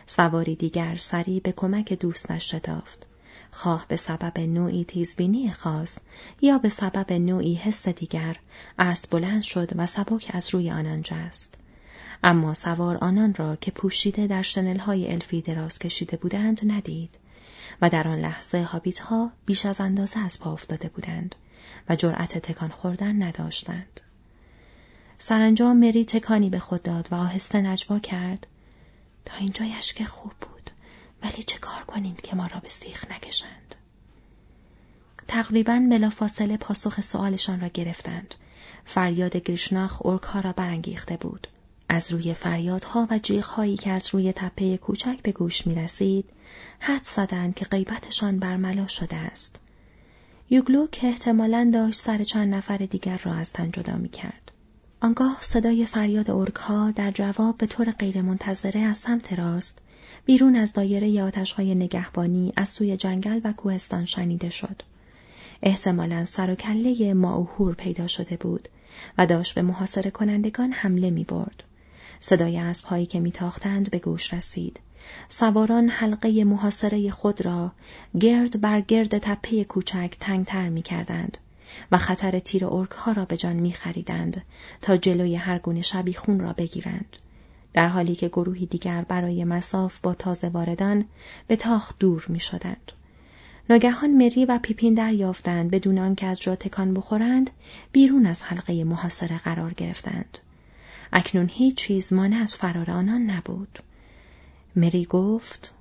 سواری 0.07 0.55
دیگر 0.55 0.97
سری 0.97 1.41
به 1.41 1.53
کمک 1.53 1.93
دوستش 1.93 2.55
شتافت. 2.55 3.07
خواه 3.51 3.87
به 3.89 3.97
سبب 3.97 4.41
نوعی 4.41 4.85
تیزبینی 4.85 5.53
خاص 5.53 5.99
یا 6.41 6.59
به 6.59 6.69
سبب 6.69 7.13
نوعی 7.13 7.55
حس 7.55 7.89
دیگر 7.89 8.37
اسب 8.79 9.11
بلند 9.11 9.43
شد 9.43 9.71
و 9.77 9.87
سبک 9.87 10.31
از 10.35 10.55
روی 10.55 10.71
آنان 10.71 11.03
جست. 11.03 11.55
اما 12.25 12.55
سوار 12.55 12.97
آنان 12.97 13.35
را 13.35 13.57
که 13.57 13.71
پوشیده 13.71 14.27
در 14.27 14.45
های 14.79 15.13
الفی 15.13 15.41
دراز 15.41 15.79
کشیده 15.79 16.17
بودند 16.17 16.61
ندید 16.73 17.19
و 17.83 17.91
در 17.91 18.09
آن 18.09 18.19
لحظه 18.19 18.63
هابیت 18.63 18.99
ها 18.99 19.31
بیش 19.47 19.67
از 19.67 19.81
اندازه 19.81 20.21
از 20.21 20.41
پا 20.41 20.53
افتاده 20.53 20.89
بودند 20.89 21.35
و 21.89 21.97
جرأت 21.97 22.39
تکان 22.39 22.71
خوردن 22.71 23.23
نداشتند. 23.23 24.01
سرانجام 25.19 25.77
مری 25.77 26.05
تکانی 26.05 26.51
به 26.51 26.59
خود 26.59 26.83
داد 26.83 27.09
و 27.11 27.15
آهسته 27.15 27.61
نجوا 27.61 27.99
کرد 27.99 28.47
تا 29.25 29.37
اینجایش 29.37 29.93
که 29.93 30.05
خوب 30.05 30.33
بود 30.41 30.71
ولی 31.23 31.43
چه 31.43 31.59
کار 31.59 31.85
کنیم 31.85 32.17
که 32.23 32.37
ما 32.37 32.47
را 32.47 32.61
به 32.61 32.69
سیخ 32.69 33.11
نکشند 33.11 33.75
تقریبا 35.29 35.87
بلافاصله 35.91 36.57
پاسخ 36.57 37.01
سوالشان 37.01 37.61
را 37.61 37.69
گرفتند 37.69 38.35
فریاد 38.85 39.37
گریشناخ 39.37 40.07
اورکها 40.07 40.41
را 40.41 40.53
برانگیخته 40.53 41.17
بود 41.17 41.49
از 41.89 42.13
روی 42.13 42.35
فریادها 42.35 43.09
و 43.11 43.19
جیغهایی 43.19 43.77
که 43.77 43.91
از 43.91 44.15
روی 44.15 44.33
تپه 44.33 44.77
کوچک 44.77 45.23
به 45.23 45.33
گوش 45.33 45.67
می 45.67 45.75
رسید، 45.75 46.25
حد 46.81 47.05
زدند 47.05 47.55
که 47.55 47.65
غیبتشان 47.65 48.39
برملا 48.39 48.87
شده 48.87 49.17
است. 49.17 49.61
یوگلو 50.53 50.87
که 50.87 51.07
احتمالا 51.07 51.71
داشت 51.75 52.01
سر 52.01 52.25
چند 52.25 52.55
نفر 52.55 52.77
دیگر 52.77 53.21
را 53.25 53.35
از 53.35 53.53
تن 53.53 53.71
جدا 53.71 53.97
می 53.97 54.09
کرد. 54.09 54.53
آنگاه 55.01 55.39
صدای 55.41 55.87
فریاد 55.87 56.31
ارکها 56.31 56.91
در 56.91 57.11
جواب 57.11 57.59
به 57.59 57.67
طور 57.67 57.91
غیرمنتظره 57.91 58.81
از 58.81 58.99
سمت 58.99 59.33
راست 59.33 59.79
بیرون 60.25 60.57
از 60.57 60.73
دایره 60.73 61.23
آتشهای 61.23 61.75
نگهبانی 61.75 62.53
از 62.57 62.69
سوی 62.69 62.97
جنگل 62.97 63.41
و 63.45 63.53
کوهستان 63.53 64.05
شنیده 64.05 64.49
شد. 64.49 64.83
احتمالا 65.63 66.25
سر 66.25 66.51
و 66.51 66.55
کله 66.55 67.15
ماوهور 67.15 67.75
پیدا 67.75 68.07
شده 68.07 68.37
بود 68.37 68.69
و 69.19 69.27
داشت 69.27 69.55
به 69.55 69.63
محاصره 69.63 70.11
کنندگان 70.11 70.73
حمله 70.73 71.11
می 71.11 71.25
برد. 71.25 71.63
صدای 72.21 72.59
اسبهایی 72.59 73.07
که 73.07 73.21
میتاختند 73.21 73.91
به 73.91 73.99
گوش 73.99 74.35
رسید. 74.35 74.81
سواران 75.29 75.89
حلقه 75.89 76.45
محاصره 76.45 77.11
خود 77.11 77.45
را 77.45 77.73
گرد 78.21 78.61
بر 78.61 78.81
گرد 78.81 79.19
تپه 79.19 79.65
کوچک 79.65 80.17
تنگتر 80.21 80.69
می 80.69 80.83
کردند 80.83 81.39
و 81.93 81.99
خطر 81.99 82.39
تیر 82.39 82.67
ارک 82.67 82.91
ها 82.91 83.13
را 83.13 83.25
به 83.25 83.37
جان 83.37 83.57
می 83.57 83.73
خریدند 83.73 84.43
تا 84.83 84.97
جلوی 84.97 85.37
هر 85.37 85.59
گونه 85.59 85.83
خون 86.17 86.41
را 86.41 86.53
بگیرند. 86.53 87.17
در 87.75 87.89
حالی 87.89 88.15
که 88.15 88.29
گروهی 88.29 88.67
دیگر 88.67 89.05
برای 89.09 89.45
مساف 89.45 89.99
با 90.01 90.15
تازه 90.15 90.49
واردان 90.49 91.05
به 91.47 91.57
تاخت 91.57 91.99
دور 91.99 92.27
می 92.29 92.41
شدند. 92.41 92.93
ناگهان 93.71 94.11
مری 94.11 94.45
و 94.45 94.59
پیپین 94.63 94.95
دریافتند 94.95 95.71
بدون 95.71 95.99
آنکه 95.99 96.27
از 96.27 96.41
جا 96.41 96.57
تکان 96.57 96.95
بخورند 96.95 97.51
بیرون 97.93 98.27
از 98.27 98.43
حلقه 98.43 98.85
محاصره 98.85 99.39
قرار 99.39 99.73
گرفتند. 99.73 100.39
اکنون 101.13 101.49
هیچ 101.53 101.75
چیز 101.75 102.13
مانع 102.13 102.37
از 102.37 102.55
فرار 102.55 102.91
آنان 102.91 103.31
نبود. 103.31 103.79
مری 104.77 105.05
گفت 105.05 105.75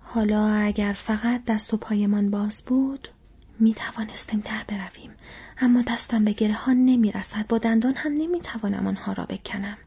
حالا 0.00 0.48
اگر 0.48 0.92
فقط 0.92 1.44
دست 1.44 1.74
و 1.74 1.76
پایمان 1.76 2.30
باز 2.30 2.64
بود 2.64 3.08
می 3.60 3.74
توانستیم 3.74 4.40
در 4.40 4.64
برویم. 4.68 5.10
اما 5.60 5.82
دستم 5.82 6.24
به 6.24 6.32
گره 6.32 6.54
ها 6.54 6.72
نمی 6.72 7.12
رسد 7.12 7.46
با 7.46 7.58
دندان 7.58 7.94
هم 7.94 8.12
نمی 8.12 8.40
توانم 8.40 8.86
آنها 8.86 9.12
را 9.12 9.24
بکنم. 9.24 9.78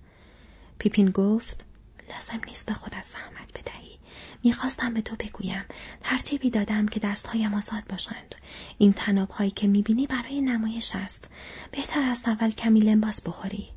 پیپین 0.78 1.10
گفت 1.10 1.66
لازم 2.10 2.42
نیست 2.48 2.66
به 2.66 2.74
خودت 2.74 3.04
زحمت 3.04 3.60
بدهی. 3.60 4.00
می‌خواستم 4.44 4.94
به 4.94 5.02
تو 5.02 5.16
بگویم. 5.16 5.66
ترتیبی 6.04 6.50
دادم 6.50 6.86
که 6.86 7.00
دستهایم 7.00 7.54
آزاد 7.54 7.84
باشند. 7.90 8.36
این 8.78 8.94
تنابهایی 8.94 9.52
که 9.52 9.68
می‌بینی 9.68 10.08
برای 10.08 10.42
نمایش 10.42 10.96
است. 10.96 11.30
بهتر 11.72 12.04
است 12.04 12.28
اول 12.28 12.50
کمی 12.50 12.80
لنباس 12.80 13.22
بخوری. 13.22 13.70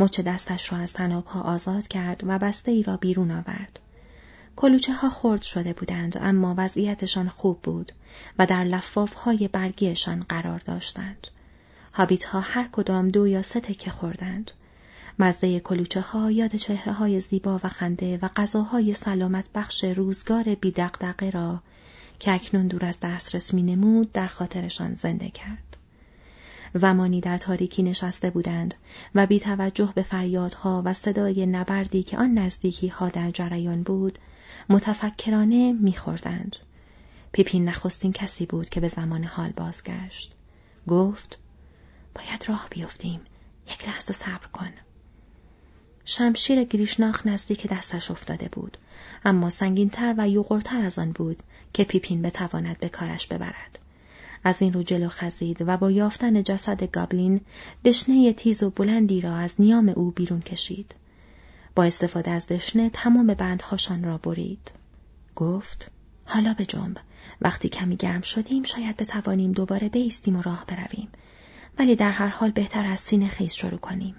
مچ 0.00 0.20
دستش 0.20 0.72
را 0.72 0.78
از 0.78 0.92
تنابها 0.92 1.40
آزاد 1.40 1.88
کرد 1.88 2.22
و 2.26 2.38
بسته 2.38 2.70
ای 2.70 2.82
را 2.82 2.96
بیرون 2.96 3.30
آورد. 3.30 3.80
کلوچه 4.56 4.92
ها 4.92 5.10
خرد 5.10 5.42
شده 5.42 5.72
بودند 5.72 6.18
اما 6.20 6.54
وضعیتشان 6.58 7.28
خوب 7.28 7.60
بود 7.62 7.92
و 8.38 8.46
در 8.46 8.64
لفاف 8.64 9.14
های 9.14 9.48
برگیشان 9.48 10.20
قرار 10.28 10.58
داشتند. 10.58 11.26
هابیت 11.94 12.24
ها 12.24 12.40
هر 12.40 12.68
کدام 12.72 13.08
دو 13.08 13.26
یا 13.26 13.42
سه 13.42 13.60
تکه 13.60 13.90
خوردند. 13.90 14.50
مزده 15.18 15.60
کلوچه 15.60 16.00
ها 16.00 16.30
یاد 16.30 16.56
چهره 16.56 16.92
های 16.92 17.20
زیبا 17.20 17.60
و 17.64 17.68
خنده 17.68 18.18
و 18.22 18.28
غذاهای 18.36 18.94
سلامت 18.94 19.48
بخش 19.54 19.84
روزگار 19.84 20.42
بیدقدقه 20.42 21.30
را 21.30 21.62
که 22.18 22.32
اکنون 22.32 22.66
دور 22.66 22.84
از 22.84 23.00
دسترس 23.00 23.54
می 23.54 23.62
نمود 23.62 24.12
در 24.12 24.26
خاطرشان 24.26 24.94
زنده 24.94 25.28
کرد. 25.28 25.76
زمانی 26.74 27.20
در 27.20 27.38
تاریکی 27.38 27.82
نشسته 27.82 28.30
بودند 28.30 28.74
و 29.14 29.26
بی 29.26 29.40
توجه 29.40 29.92
به 29.94 30.02
فریادها 30.02 30.82
و 30.84 30.94
صدای 30.94 31.46
نبردی 31.46 32.02
که 32.02 32.18
آن 32.18 32.38
نزدیکی 32.38 32.88
ها 32.88 33.08
در 33.08 33.30
جریان 33.30 33.82
بود 33.82 34.18
متفکرانه 34.68 35.72
میخوردند. 35.72 36.56
پیپین 37.32 37.68
نخستین 37.68 38.12
کسی 38.12 38.46
بود 38.46 38.68
که 38.68 38.80
به 38.80 38.88
زمان 38.88 39.24
حال 39.24 39.50
بازگشت. 39.50 40.34
گفت 40.88 41.38
باید 42.14 42.44
راه 42.48 42.66
بیفتیم. 42.70 43.20
یک 43.70 43.88
لحظه 43.88 44.12
صبر 44.12 44.46
کن. 44.52 44.70
شمشیر 46.04 46.64
گریشناخ 46.64 47.26
نزدیک 47.26 47.66
دستش 47.66 48.10
افتاده 48.10 48.48
بود 48.48 48.76
اما 49.24 49.50
سنگینتر 49.50 50.14
و 50.18 50.28
یوغورتر 50.28 50.82
از 50.82 50.98
آن 50.98 51.12
بود 51.12 51.42
که 51.72 51.84
پیپین 51.84 52.22
بتواند 52.22 52.78
به 52.78 52.88
کارش 52.88 53.26
ببرد. 53.26 53.79
از 54.44 54.62
این 54.62 54.72
رو 54.72 54.82
جلو 54.82 55.08
خزید 55.08 55.56
و 55.60 55.76
با 55.76 55.90
یافتن 55.90 56.42
جسد 56.42 56.84
گابلین 56.84 57.40
دشنه 57.84 58.32
تیز 58.32 58.62
و 58.62 58.70
بلندی 58.70 59.20
را 59.20 59.36
از 59.36 59.54
نیام 59.58 59.88
او 59.88 60.10
بیرون 60.10 60.40
کشید. 60.40 60.94
با 61.74 61.84
استفاده 61.84 62.30
از 62.30 62.46
دشنه 62.46 62.90
تمام 62.90 63.26
بندهاشان 63.26 64.04
را 64.04 64.18
برید. 64.18 64.70
گفت 65.36 65.90
حالا 66.24 66.54
به 66.54 66.66
جنب 66.66 66.96
وقتی 67.40 67.68
کمی 67.68 67.96
گرم 67.96 68.20
شدیم 68.20 68.62
شاید 68.62 68.96
بتوانیم 68.96 69.52
دوباره 69.52 69.88
بیستیم 69.88 70.36
و 70.36 70.42
راه 70.42 70.64
برویم 70.66 71.08
ولی 71.78 71.96
در 71.96 72.10
هر 72.10 72.28
حال 72.28 72.50
بهتر 72.50 72.86
از 72.86 73.00
سینه 73.00 73.28
خیز 73.28 73.52
شروع 73.52 73.78
کنیم. 73.78 74.14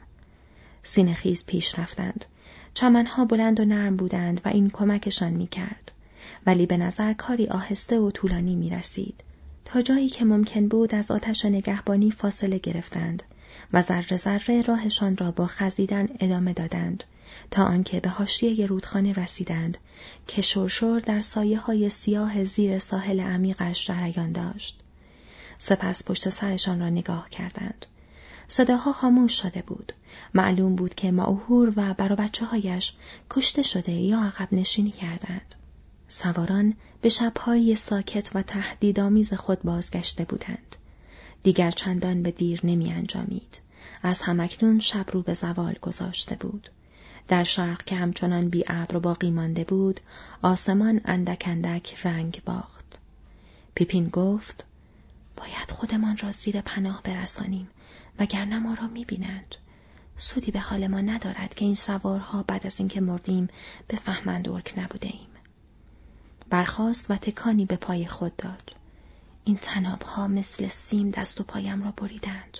سینه 0.83 1.13
خیز 1.13 1.45
پیش 1.45 1.79
رفتند. 1.79 2.25
چمنها 2.73 3.25
بلند 3.25 3.59
و 3.59 3.65
نرم 3.65 3.95
بودند 3.95 4.41
و 4.45 4.49
این 4.49 4.69
کمکشان 4.69 5.33
می 5.33 5.47
کرد. 5.47 5.91
ولی 6.45 6.65
به 6.65 6.77
نظر 6.77 7.13
کاری 7.13 7.47
آهسته 7.47 7.99
و 7.99 8.11
طولانی 8.11 8.55
می 8.55 8.69
رسید. 8.69 9.23
تا 9.73 9.81
جایی 9.81 10.09
که 10.09 10.25
ممکن 10.25 10.67
بود 10.67 10.95
از 10.95 11.11
آتش 11.11 11.45
نگهبانی 11.45 12.11
فاصله 12.11 12.57
گرفتند 12.57 13.23
و 13.73 13.81
ذره 13.81 14.17
ذره 14.17 14.61
راهشان 14.61 15.17
را 15.17 15.31
با 15.31 15.47
خزیدن 15.47 16.07
ادامه 16.19 16.53
دادند 16.53 17.03
تا 17.51 17.63
آنکه 17.63 17.99
به 17.99 18.09
حاشیه 18.09 18.65
رودخانه 18.65 19.13
رسیدند 19.13 19.77
که 20.27 20.41
شرشور 20.41 20.99
در 20.99 21.21
سایه 21.21 21.59
های 21.59 21.89
سیاه 21.89 22.43
زیر 22.43 22.79
ساحل 22.79 23.19
عمیقش 23.19 23.87
جریان 23.87 24.31
داشت. 24.31 24.79
سپس 25.57 26.05
پشت 26.05 26.29
سرشان 26.29 26.79
را 26.79 26.89
نگاه 26.89 27.29
کردند. 27.29 27.85
صداها 28.47 28.93
خاموش 28.93 29.41
شده 29.41 29.61
بود. 29.61 29.93
معلوم 30.33 30.75
بود 30.75 30.95
که 30.95 31.11
معهور 31.11 31.73
و 31.75 31.93
برا 31.93 32.15
بچه 32.15 32.45
هایش 32.45 32.93
کشته 33.29 33.61
شده 33.61 33.91
یا 33.91 34.19
عقب 34.19 34.47
نشینی 34.51 34.91
کردند. 34.91 35.55
سواران 36.11 36.73
به 37.01 37.09
شبهای 37.09 37.75
ساکت 37.75 38.35
و 38.35 38.41
تهدیدآمیز 38.41 39.33
خود 39.33 39.61
بازگشته 39.61 40.25
بودند. 40.25 40.75
دیگر 41.43 41.71
چندان 41.71 42.23
به 42.23 42.31
دیر 42.31 42.59
نمی 42.63 42.91
انجامید. 42.91 43.61
از 44.03 44.21
همکنون 44.21 44.79
شب 44.79 45.05
رو 45.11 45.21
به 45.21 45.33
زوال 45.33 45.75
گذاشته 45.81 46.35
بود. 46.35 46.69
در 47.27 47.43
شرق 47.43 47.83
که 47.83 47.95
همچنان 47.95 48.49
بی 48.49 48.63
ابر 48.67 48.99
باقی 48.99 49.31
مانده 49.31 49.63
بود، 49.63 49.99
آسمان 50.41 51.01
اندک 51.05 51.43
اندک 51.45 51.97
رنگ 52.03 52.41
باخت. 52.45 52.97
پیپین 53.75 54.09
گفت: 54.09 54.65
باید 55.37 55.71
خودمان 55.71 56.17
را 56.17 56.31
زیر 56.31 56.61
پناه 56.61 57.01
برسانیم 57.03 57.67
وگرنه 58.19 58.59
ما 58.59 58.73
را 58.73 58.87
می‌بینند. 58.87 59.55
سودی 60.17 60.51
به 60.51 60.59
حال 60.59 60.87
ما 60.87 61.01
ندارد 61.01 61.53
که 61.53 61.65
این 61.65 61.75
سوارها 61.75 62.43
بعد 62.43 62.65
از 62.67 62.79
اینکه 62.79 63.01
مردیم 63.01 63.47
بفهمند 63.89 64.49
ارک 64.49 64.73
نبوده 64.77 65.07
ایم. 65.07 65.30
برخاست 66.51 67.11
و 67.11 67.15
تکانی 67.15 67.65
به 67.65 67.75
پای 67.75 68.05
خود 68.05 68.35
داد. 68.35 68.75
این 69.43 69.57
تناب 69.57 70.01
ها 70.01 70.27
مثل 70.27 70.67
سیم 70.67 71.09
دست 71.09 71.41
و 71.41 71.43
پایم 71.43 71.83
را 71.83 71.91
بریدند 71.91 72.57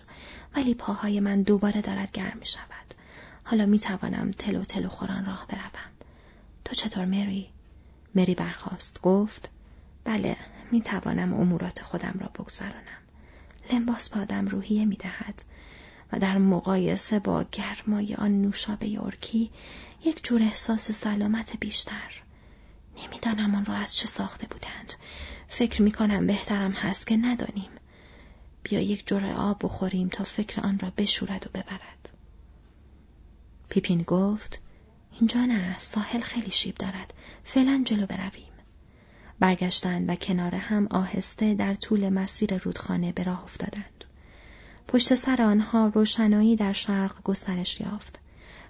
ولی 0.56 0.74
پاهای 0.74 1.20
من 1.20 1.42
دوباره 1.42 1.82
دارد 1.82 2.12
گرم 2.12 2.38
می 2.40 2.46
شود. 2.46 2.94
حالا 3.44 3.66
می 3.66 3.80
توانم 3.80 4.32
تلو 4.32 4.64
تلو 4.64 4.90
خوران 4.90 5.26
راه 5.26 5.46
بروم. 5.50 5.92
تو 6.66 6.76
چطور 6.76 7.06
مری؟ 7.06 7.50
مری 8.16 8.36
برخاست 8.36 9.02
گفت 9.02 9.50
بله 10.04 10.38
می 10.72 10.82
توانم 10.82 11.34
امورات 11.34 11.82
خودم 11.82 12.16
را 12.20 12.28
بگذرانم. 12.28 13.02
لنباس 13.72 14.10
با 14.10 14.22
آدم 14.22 14.48
روحیه 14.48 14.86
می 14.86 14.96
دهد 14.96 15.44
و 16.14 16.20
در 16.20 16.38
مقایسه 16.38 17.20
با 17.20 17.46
گرمای 17.52 18.16
آن 18.16 18.42
نوشابه 18.42 19.04
ارکی 19.04 19.52
یک 20.06 20.24
جور 20.24 20.42
احساس 20.42 20.92
سلامت 20.92 21.58
بیشتر 21.60 22.22
نمی‌دانم 22.98 23.56
آن 23.56 23.66
را 23.66 23.74
از 23.74 23.96
چه 23.96 24.08
ساخته 24.08 24.48
بودند. 24.48 24.94
فکر 25.48 25.82
می 25.82 25.92
کنم 25.92 26.28
بهترم 26.28 26.72
هست 26.72 27.08
که 27.08 27.18
ندانیم. 27.18 27.70
بیا 28.64 28.80
یک 28.82 29.08
جور 29.08 29.26
آب 29.26 29.58
بخوریم 29.64 30.10
تا 30.10 30.24
فکر 30.24 30.62
آن 30.62 30.80
را 30.80 30.92
بشورد 30.98 31.48
و 31.48 31.50
ببرد. 31.50 32.10
پیپین 33.70 34.02
گفت 34.02 34.62
اینجا 35.20 35.46
نه 35.46 35.78
ساحل 35.78 36.20
خیلی 36.20 36.52
شیب 36.52 36.76
دارد. 36.76 37.14
فعلا 37.44 37.84
جلو 37.86 38.06
برویم. 38.06 38.52
برگشتند 39.40 40.10
و 40.10 40.16
کنار 40.16 40.56
هم 40.56 40.88
آهسته 40.92 41.54
در 41.54 41.74
طول 41.74 42.10
مسیر 42.10 42.58
رودخانه 42.58 43.12
به 43.12 43.24
راه 43.24 43.44
افتادند. 43.44 44.04
پشت 44.88 45.16
سر 45.16 45.42
آنها 45.42 45.88
روشنایی 45.88 46.56
در 46.56 46.74
شرق 46.74 47.24
گسترش 47.24 47.82
یافت. 47.82 48.20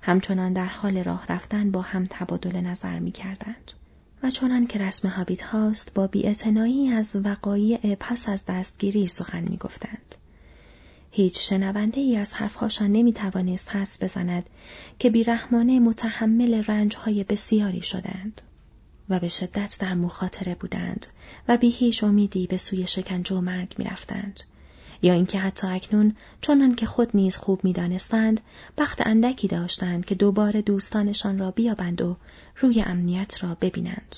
همچنان 0.01 0.53
در 0.53 0.65
حال 0.65 1.03
راه 1.03 1.25
رفتن 1.29 1.71
با 1.71 1.81
هم 1.81 2.03
تبادل 2.09 2.61
نظر 2.61 2.99
می 2.99 3.11
کردند. 3.11 3.71
و 4.23 4.29
چنان 4.29 4.67
که 4.67 4.79
رسم 4.79 5.07
هابیت 5.07 5.41
هاست 5.41 5.93
با 5.93 6.07
بیاعتنایی 6.07 6.89
از 6.89 7.15
وقایع 7.15 7.95
پس 7.99 8.29
از 8.29 8.43
دستگیری 8.45 9.07
سخن 9.07 9.41
می 9.49 9.57
گفتند. 9.57 10.15
هیچ 11.11 11.49
شنونده 11.49 12.01
ای 12.01 12.17
از 12.17 12.33
حرفهاشان 12.33 12.91
نمی 12.91 13.13
توانست 13.13 13.75
حس 13.75 14.03
بزند 14.03 14.45
که 14.99 15.09
بیرحمانه 15.09 15.79
متحمل 15.79 16.63
رنجهای 16.67 17.23
بسیاری 17.23 17.81
شدند 17.81 18.41
و 19.09 19.19
به 19.19 19.27
شدت 19.27 19.77
در 19.79 19.93
مخاطره 19.93 20.55
بودند 20.55 21.07
و 21.47 21.57
بی 21.57 21.69
هیچ 21.69 22.03
امیدی 22.03 22.47
به 22.47 22.57
سوی 22.57 22.87
شکنجه 22.87 23.35
و 23.35 23.41
مرگ 23.41 23.75
می 23.77 23.85
رفتند. 23.85 24.39
یا 25.01 25.13
اینکه 25.13 25.39
حتی 25.39 25.67
اکنون 25.67 26.15
چنان 26.41 26.75
که 26.75 26.85
خود 26.85 27.09
نیز 27.13 27.37
خوب 27.37 27.63
می‌دانستند 27.63 28.41
بخت 28.77 29.01
اندکی 29.05 29.47
داشتند 29.47 30.05
که 30.05 30.15
دوباره 30.15 30.61
دوستانشان 30.61 31.39
را 31.39 31.51
بیابند 31.51 32.01
و 32.01 32.17
روی 32.59 32.81
امنیت 32.81 33.43
را 33.43 33.57
ببینند. 33.61 34.15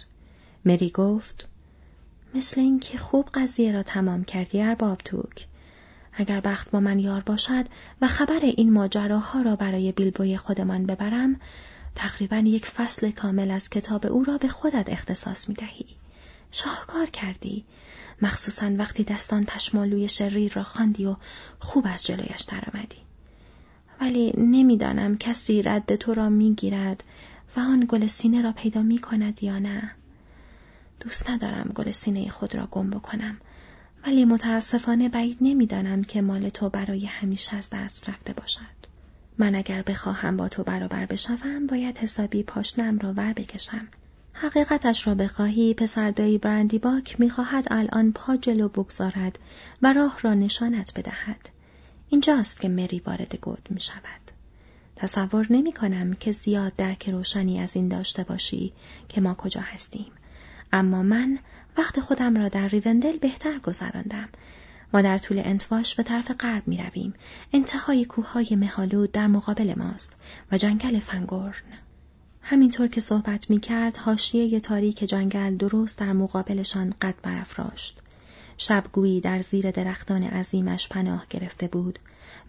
مری 0.65 0.89
گفت 0.89 1.47
مثل 2.35 2.61
اینکه 2.61 2.97
خوب 2.97 3.29
قضیه 3.33 3.71
را 3.71 3.83
تمام 3.83 4.23
کردی 4.23 4.61
ارباب 4.61 4.97
توک 4.97 5.47
اگر 6.13 6.39
بخت 6.39 6.71
با 6.71 6.79
من 6.79 6.99
یار 6.99 7.21
باشد 7.21 7.65
و 8.01 8.07
خبر 8.07 8.39
این 8.41 8.73
ماجراها 8.73 9.41
را 9.41 9.55
برای 9.55 9.91
بیلبوی 9.91 10.37
خودمان 10.37 10.85
ببرم 10.85 11.39
تقریبا 11.95 12.37
یک 12.37 12.65
فصل 12.65 13.11
کامل 13.11 13.51
از 13.51 13.69
کتاب 13.69 14.05
او 14.05 14.23
را 14.23 14.37
به 14.37 14.47
خودت 14.47 14.89
اختصاص 14.89 15.49
می 15.49 15.55
دهی. 15.55 15.85
شاهکار 16.51 17.05
کردی. 17.05 17.65
مخصوصا 18.23 18.71
وقتی 18.77 19.03
دستان 19.03 19.43
پشمالوی 19.45 20.07
شریر 20.07 20.53
را 20.53 20.63
خواندی 20.63 21.05
و 21.05 21.15
خوب 21.59 21.87
از 21.89 22.05
جلویش 22.05 22.41
درآمدی 22.41 22.97
ولی 24.01 24.33
نمی‌دانم 24.37 25.17
کسی 25.17 25.61
رد 25.61 25.95
تو 25.95 26.13
را 26.13 26.29
می‌گیرد 26.29 27.03
و 27.57 27.59
آن 27.59 27.85
گل 27.89 28.07
سینه 28.07 28.41
را 28.41 28.51
پیدا 28.51 28.81
می 28.81 28.99
کند 28.99 29.43
یا 29.43 29.59
نه. 29.59 29.91
دوست 30.99 31.29
ندارم 31.29 31.71
گل 31.75 31.91
سینه 31.91 32.29
خود 32.29 32.55
را 32.55 32.67
گم 32.71 32.89
بکنم 32.89 33.37
ولی 34.05 34.25
متاسفانه 34.25 35.09
بعید 35.09 35.37
نمی‌دانم 35.41 36.03
که 36.03 36.21
مال 36.21 36.49
تو 36.49 36.69
برای 36.69 37.05
همیشه 37.05 37.55
از 37.55 37.69
دست 37.69 38.09
رفته 38.09 38.33
باشد. 38.33 38.83
من 39.37 39.55
اگر 39.55 39.81
بخواهم 39.81 40.37
با 40.37 40.49
تو 40.49 40.63
برابر 40.63 41.05
بشوم 41.05 41.67
باید 41.67 41.97
حسابی 41.97 42.43
پاشنم 42.43 42.99
را 42.99 43.13
ور 43.13 43.33
بکشم. 43.33 43.87
حقیقتش 44.33 45.07
را 45.07 45.15
بخواهی 45.15 45.73
پسردایی 45.73 46.37
برندی 46.37 46.79
باک 46.79 47.19
می‌خواهد 47.19 47.67
الان 47.71 48.11
پا 48.11 48.37
جلو 48.37 48.67
بگذارد 48.67 49.39
و 49.81 49.93
راه 49.93 50.19
را 50.21 50.33
نشانت 50.33 50.99
بدهد. 50.99 51.49
اینجاست 52.09 52.61
که 52.61 52.69
مری 52.69 53.01
وارد 53.05 53.35
گود 53.35 53.67
می 53.69 53.81
شود. 53.81 54.31
تصور 54.95 55.47
نمی 55.49 55.71
کنم 55.71 56.13
که 56.13 56.31
زیاد 56.31 56.75
درک 56.75 57.09
روشنی 57.09 57.59
از 57.59 57.75
این 57.75 57.87
داشته 57.87 58.23
باشی 58.23 58.73
که 59.09 59.21
ما 59.21 59.33
کجا 59.33 59.61
هستیم. 59.61 60.11
اما 60.73 61.03
من 61.03 61.39
وقت 61.77 61.99
خودم 61.99 62.35
را 62.35 62.49
در 62.49 62.67
ریوندل 62.67 63.17
بهتر 63.17 63.59
گذراندم. 63.59 64.29
ما 64.93 65.01
در 65.01 65.17
طول 65.17 65.41
انتواش 65.43 65.95
به 65.95 66.03
طرف 66.03 66.31
غرب 66.31 66.67
می 66.67 66.77
رویم. 66.77 67.13
انتهای 67.53 68.05
کوههای 68.05 68.55
مهالود 68.55 69.11
در 69.11 69.27
مقابل 69.27 69.73
ماست 69.77 70.15
و 70.51 70.57
جنگل 70.57 70.99
فنگورن. 70.99 71.63
همینطور 72.45 72.87
که 72.87 73.01
صحبت 73.01 73.49
می 73.49 73.59
کرد 73.59 73.97
هاشیه 73.97 74.59
تاریک 74.59 75.03
جنگل 75.03 75.57
درست 75.57 75.99
در 75.99 76.13
مقابلشان 76.13 76.93
قد 77.01 77.15
برافراشت. 77.23 78.01
شبگویی 78.57 79.21
در 79.21 79.41
زیر 79.41 79.71
درختان 79.71 80.23
عظیمش 80.23 80.87
پناه 80.87 81.25
گرفته 81.29 81.67
بود 81.67 81.99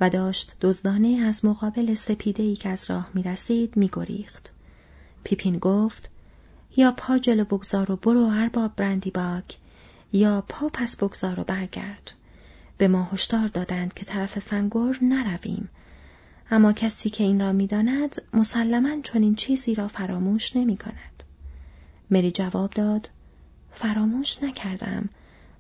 و 0.01 0.11
داشت 0.11 0.57
دزدانه 0.61 1.23
از 1.23 1.45
مقابل 1.45 1.95
سپیدهی 1.95 2.57
که 2.57 2.69
از 2.69 2.91
راه 2.91 3.11
می 3.15 3.23
رسید 3.23 3.77
می 3.77 3.91
گریخت. 3.93 4.51
پیپین 5.25 5.59
گفت 5.59 6.11
یا 6.77 6.93
پا 6.93 7.19
جلو 7.19 7.45
بگذار 7.45 7.93
و 7.93 7.97
برو 7.97 8.31
ارباب 8.33 8.77
برندی 8.77 9.11
باک 9.11 9.57
یا 10.13 10.45
پا 10.49 10.69
پس 10.69 10.97
بگذار 10.97 11.41
و 11.41 11.45
برگرد. 11.45 12.13
به 12.79 12.89
ما 12.89 13.09
هشدار 13.13 13.49
دادند 13.49 13.95
که 13.95 14.05
طرف 14.05 14.39
فنگور 14.39 14.99
نرویم 15.03 15.69
اما 16.51 16.73
کسی 16.73 17.11
که 17.11 17.25
این 17.25 17.41
را 17.41 17.53
می‌داند 17.53 18.23
مسلما 18.33 19.01
چنین 19.03 19.35
چیزی 19.35 19.75
را 19.75 19.89
فراموش 19.89 20.57
نمی 20.57 20.77
کند. 20.77 21.25
مری 22.11 22.31
جواب 22.31 22.71
داد 22.71 23.11
فراموش 23.73 24.43
نکردم 24.43 25.09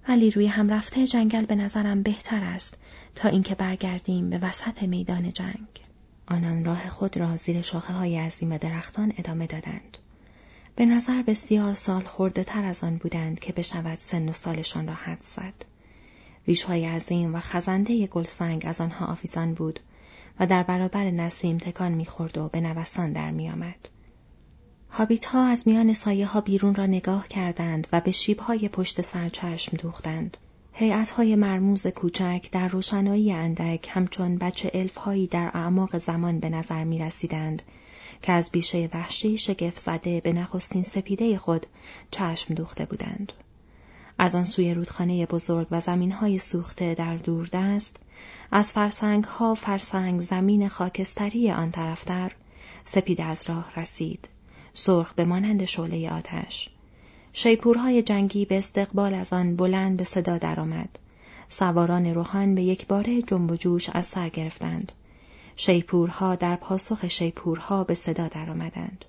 ولی 0.08 0.30
روی 0.30 0.46
هم 0.46 0.68
رفته 0.68 1.06
جنگل 1.06 1.44
به 1.44 1.54
نظرم 1.54 2.02
بهتر 2.02 2.42
است 2.42 2.78
تا 3.14 3.28
اینکه 3.28 3.54
برگردیم 3.54 4.30
به 4.30 4.38
وسط 4.38 4.82
میدان 4.82 5.32
جنگ. 5.32 5.68
آنان 6.26 6.64
راه 6.64 6.88
خود 6.88 7.16
را 7.16 7.36
زیر 7.36 7.62
شاخه 7.62 7.92
های 7.92 8.18
عظیم 8.18 8.56
درختان 8.56 9.12
ادامه 9.18 9.46
دادند. 9.46 9.98
به 10.76 10.86
نظر 10.86 11.22
بسیار 11.22 11.74
سال 11.74 12.00
خورده 12.00 12.44
تر 12.44 12.64
از 12.64 12.84
آن 12.84 12.96
بودند 12.96 13.40
که 13.40 13.52
بشود 13.52 13.98
سن 13.98 14.28
و 14.28 14.32
سالشان 14.32 14.86
را 14.86 14.94
حد 14.94 15.22
زد. 15.22 15.64
ریشهای 16.46 16.86
عظیم 16.86 17.34
و 17.34 17.40
خزنده 17.40 18.06
گلسنگ 18.06 18.62
از 18.66 18.80
آنها 18.80 19.06
آفیزان 19.06 19.54
بود 19.54 19.80
و 20.40 20.46
در 20.46 20.62
برابر 20.62 21.10
نسیم 21.10 21.58
تکان 21.58 21.92
می‌خورد 21.92 22.38
و 22.38 22.48
به 22.48 22.60
نوسان 22.60 23.12
در 23.12 23.30
میآمد. 23.30 23.88
هابیت 24.90 25.24
ها 25.24 25.46
از 25.46 25.68
میان 25.68 25.92
سایه 25.92 26.26
ها 26.26 26.40
بیرون 26.40 26.74
را 26.74 26.86
نگاه 26.86 27.28
کردند 27.28 27.86
و 27.92 28.00
به 28.00 28.10
شیب 28.10 28.38
های 28.38 28.68
پشت 28.68 29.00
سر 29.00 29.28
چشم 29.28 29.76
دوختند. 29.76 30.36
هیئت 30.72 31.10
های 31.10 31.36
مرموز 31.36 31.86
کوچک 31.86 32.48
در 32.52 32.68
روشنایی 32.68 33.32
اندک 33.32 33.88
همچون 33.92 34.36
بچه 34.38 34.70
الف 34.74 34.96
هایی 34.96 35.26
در 35.26 35.50
اعماق 35.54 35.98
زمان 35.98 36.40
به 36.40 36.48
نظر 36.48 36.84
می 36.84 36.98
رسیدند 36.98 37.62
که 38.22 38.32
از 38.32 38.50
بیشه 38.50 38.88
وحشی 38.94 39.38
شگفت 39.38 39.78
زده 39.78 40.20
به 40.20 40.32
نخستین 40.32 40.82
سپیده 40.82 41.38
خود 41.38 41.66
چشم 42.10 42.54
دوخته 42.54 42.84
بودند. 42.84 43.32
از 44.18 44.34
آن 44.34 44.44
سوی 44.44 44.74
رودخانه 44.74 45.26
بزرگ 45.26 45.66
و 45.70 45.80
زمین 45.80 46.12
های 46.12 46.38
سوخته 46.38 46.94
در 46.94 47.16
دوردست 47.16 47.96
از 48.50 48.72
فرسنگ 48.72 49.24
ها 49.24 49.54
فرسنگ 49.54 50.20
زمین 50.20 50.68
خاکستری 50.68 51.50
آن 51.50 51.70
طرفتر 51.70 52.32
سپید 52.84 53.20
از 53.20 53.44
راه 53.48 53.72
رسید 53.76 54.28
سرخ 54.74 55.14
به 55.14 55.24
مانند 55.24 55.64
شعله 55.64 56.10
آتش. 56.10 56.70
شیپورهای 57.32 58.02
جنگی 58.02 58.44
به 58.44 58.58
استقبال 58.58 59.14
از 59.14 59.32
آن 59.32 59.56
بلند 59.56 59.96
به 59.96 60.04
صدا 60.04 60.38
درآمد. 60.38 60.98
سواران 61.48 62.14
روحان 62.14 62.54
به 62.54 62.62
یک 62.62 62.86
باره 62.86 63.22
جنب 63.22 63.50
و 63.50 63.56
جوش 63.56 63.90
از 63.92 64.06
سر 64.06 64.28
گرفتند. 64.28 64.92
شیپورها 65.56 66.34
در 66.34 66.56
پاسخ 66.56 67.08
شیپورها 67.08 67.84
به 67.84 67.94
صدا 67.94 68.28
درآمدند. 68.28 69.04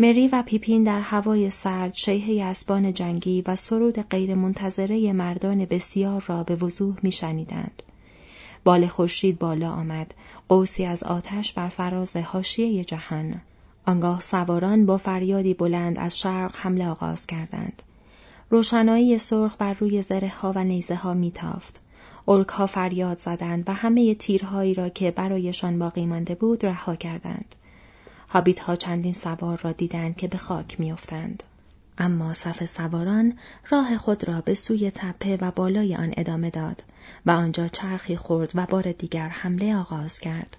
مری 0.00 0.28
و 0.28 0.42
پیپین 0.46 0.82
در 0.82 1.00
هوای 1.00 1.50
سرد 1.50 1.94
شیهه 1.94 2.46
اسبان 2.46 2.94
جنگی 2.94 3.42
و 3.46 3.56
سرود 3.56 4.00
غیر 4.00 4.34
منتظره 4.34 5.12
مردان 5.12 5.64
بسیار 5.64 6.24
را 6.26 6.44
به 6.44 6.56
وضوح 6.56 6.96
میشنیدند. 7.02 7.82
بال 8.64 8.86
خورشید 8.86 9.38
بالا 9.38 9.70
آمد، 9.70 10.14
قوسی 10.48 10.84
از 10.84 11.02
آتش 11.02 11.52
بر 11.52 11.68
فراز 11.68 12.16
حاشیه 12.16 12.84
جهان. 12.84 13.40
آنگاه 13.86 14.20
سواران 14.20 14.86
با 14.86 14.98
فریادی 14.98 15.54
بلند 15.54 15.98
از 15.98 16.18
شرق 16.18 16.56
حمله 16.56 16.88
آغاز 16.88 17.26
کردند. 17.26 17.82
روشنایی 18.50 19.18
سرخ 19.18 19.56
بر 19.58 19.72
روی 19.72 20.02
زره 20.02 20.28
ها 20.28 20.52
و 20.56 20.64
نیزه 20.64 20.94
ها 20.94 21.14
میتافت. 21.14 21.80
ارک 22.28 22.48
ها 22.48 22.66
فریاد 22.66 23.18
زدند 23.18 23.64
و 23.68 23.72
همه 23.72 24.14
تیرهایی 24.14 24.74
را 24.74 24.88
که 24.88 25.10
برایشان 25.10 25.78
باقی 25.78 26.06
مانده 26.06 26.34
بود 26.34 26.66
رها 26.66 26.96
کردند. 26.96 27.54
هابیت 28.28 28.60
ها 28.60 28.76
چندین 28.76 29.12
سوار 29.12 29.60
را 29.62 29.72
دیدند 29.72 30.16
که 30.16 30.28
به 30.28 30.38
خاک 30.38 30.80
میافتند. 30.80 31.42
اما 31.98 32.34
صف 32.34 32.66
سواران 32.66 33.38
راه 33.70 33.98
خود 33.98 34.28
را 34.28 34.40
به 34.40 34.54
سوی 34.54 34.90
تپه 34.90 35.36
و 35.40 35.50
بالای 35.50 35.96
آن 35.96 36.14
ادامه 36.16 36.50
داد 36.50 36.84
و 37.26 37.30
آنجا 37.30 37.68
چرخی 37.68 38.16
خورد 38.16 38.52
و 38.54 38.66
بار 38.66 38.92
دیگر 38.92 39.28
حمله 39.28 39.76
آغاز 39.76 40.18
کرد. 40.18 40.56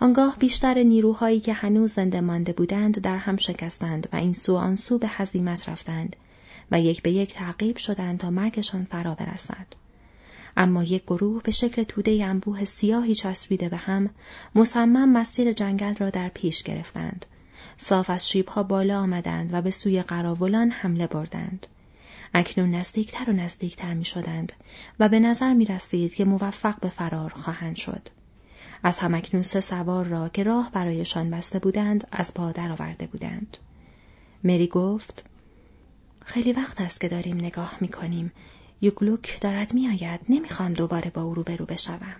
آنگاه 0.00 0.36
بیشتر 0.38 0.82
نیروهایی 0.82 1.40
که 1.40 1.52
هنوز 1.52 1.92
زنده 1.92 2.20
مانده 2.20 2.52
بودند 2.52 3.02
در 3.02 3.16
هم 3.16 3.36
شکستند 3.36 4.08
و 4.12 4.16
این 4.16 4.32
سو 4.32 4.56
آن 4.56 4.76
سو 4.76 4.98
به 4.98 5.08
حزیمت 5.08 5.68
رفتند 5.68 6.16
و 6.70 6.80
یک 6.80 7.02
به 7.02 7.10
یک 7.10 7.34
تعقیب 7.34 7.76
شدند 7.76 8.18
تا 8.18 8.30
مرگشان 8.30 8.84
فرا 8.84 9.14
برسد. 9.14 9.66
اما 10.60 10.84
یک 10.84 11.02
گروه 11.02 11.42
به 11.42 11.52
شکل 11.52 11.82
توده 11.82 12.24
انبوه 12.24 12.64
سیاهی 12.64 13.14
چسبیده 13.14 13.68
به 13.68 13.76
هم 13.76 14.10
مصمم 14.54 15.12
مسیر 15.12 15.52
جنگل 15.52 15.94
را 15.94 16.10
در 16.10 16.28
پیش 16.28 16.62
گرفتند. 16.62 17.26
صاف 17.76 18.10
از 18.10 18.30
شیبها 18.30 18.62
بالا 18.62 19.00
آمدند 19.00 19.54
و 19.54 19.62
به 19.62 19.70
سوی 19.70 20.02
قراولان 20.02 20.70
حمله 20.70 21.06
بردند. 21.06 21.66
اکنون 22.34 22.70
نزدیکتر 22.70 23.30
و 23.30 23.32
نزدیکتر 23.32 23.94
می 23.94 24.04
شدند 24.04 24.52
و 25.00 25.08
به 25.08 25.20
نظر 25.20 25.54
می 25.54 25.64
رسید 25.64 26.14
که 26.14 26.24
موفق 26.24 26.80
به 26.80 26.88
فرار 26.88 27.30
خواهند 27.30 27.76
شد. 27.76 28.08
از 28.82 28.98
همکنون 28.98 29.42
سه 29.42 29.60
سوار 29.60 30.04
را 30.04 30.28
که 30.28 30.42
راه 30.42 30.70
برایشان 30.72 31.30
بسته 31.30 31.58
بودند 31.58 32.06
از 32.12 32.34
پا 32.34 32.52
آورده 32.58 33.06
بودند. 33.06 33.56
مری 34.44 34.66
گفت 34.66 35.24
خیلی 36.24 36.52
وقت 36.52 36.80
است 36.80 37.00
که 37.00 37.08
داریم 37.08 37.36
نگاه 37.36 37.76
می 37.80 37.88
کنیم. 37.88 38.32
یوگلوک 38.80 39.40
دارد 39.40 39.74
میآید 39.74 40.20
نمی‌خوام 40.28 40.72
دوباره 40.72 41.10
با 41.10 41.22
او 41.22 41.34
روبرو 41.34 41.64
بشوم. 41.64 42.16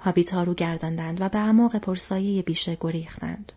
هابیتا 0.00 0.42
رو 0.42 0.54
گرداندند 0.54 1.20
و 1.20 1.28
به 1.28 1.38
اعماق 1.38 1.76
پرسایه 1.76 2.42
بیشه 2.42 2.76
گریختند. 2.80 3.52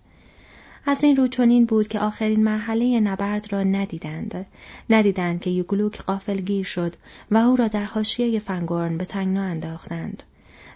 از 0.86 1.04
این 1.04 1.15
رو 1.15 1.28
چنین 1.28 1.65
بود 1.65 1.88
که 1.88 2.00
آخرین 2.00 2.43
مرحله 2.43 3.00
نبرد 3.00 3.54
را 3.54 3.63
ندیدند. 3.63 4.46
ندیدند 4.89 5.41
که 5.41 5.50
یوگلوک 5.50 6.02
قافل 6.02 6.38
گیر 6.38 6.65
شد 6.65 6.96
و 7.32 7.38
او 7.38 7.56
را 7.56 7.67
در 7.67 7.84
حاشیه 7.84 8.39
فنگورن 8.39 8.98
به 8.98 9.06
تنگنا 9.06 9.43
انداختند. 9.43 10.24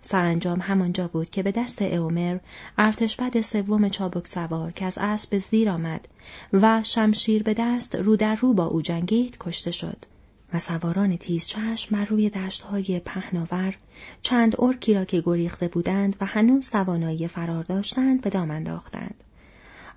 سرانجام 0.02 0.60
همانجا 0.62 1.08
بود 1.08 1.30
که 1.30 1.44
به 1.44 1.52
دست 1.52 1.82
اومر 1.82 2.38
ارتشبد 2.78 3.42
سوم 3.42 3.90
چابک 3.90 4.28
سوار 4.28 4.72
که 4.72 4.86
از 4.86 4.98
اسب 4.98 5.38
زیر 5.38 5.70
آمد 5.70 6.08
و 6.54 6.84
شمشیر 6.84 7.44
به 7.44 7.54
دست 7.54 7.96
رو 7.96 8.16
در 8.16 8.36
رو 8.36 8.54
با 8.54 8.66
او 8.66 8.82
جنگید 8.82 9.38
کشته 9.40 9.72
شد. 9.72 10.06
و 10.54 10.60
سواران 10.60 11.18
تیز 11.18 11.48
چشم 11.48 11.96
بر 11.96 12.06
روی 12.06 12.30
دشتهای 12.30 13.00
پهناور 13.00 13.78
چند 14.22 14.56
ارکی 14.60 14.94
را 14.94 15.06
که 15.06 15.22
گریخته 15.26 15.68
بودند 15.68 16.16
و 16.22 16.26
هنوز 16.26 16.70
توانایی 16.70 17.28
فرار 17.28 17.64
داشتند 17.64 18.22
به 18.22 18.30
دام 18.30 18.52
انداختند. 18.52 19.24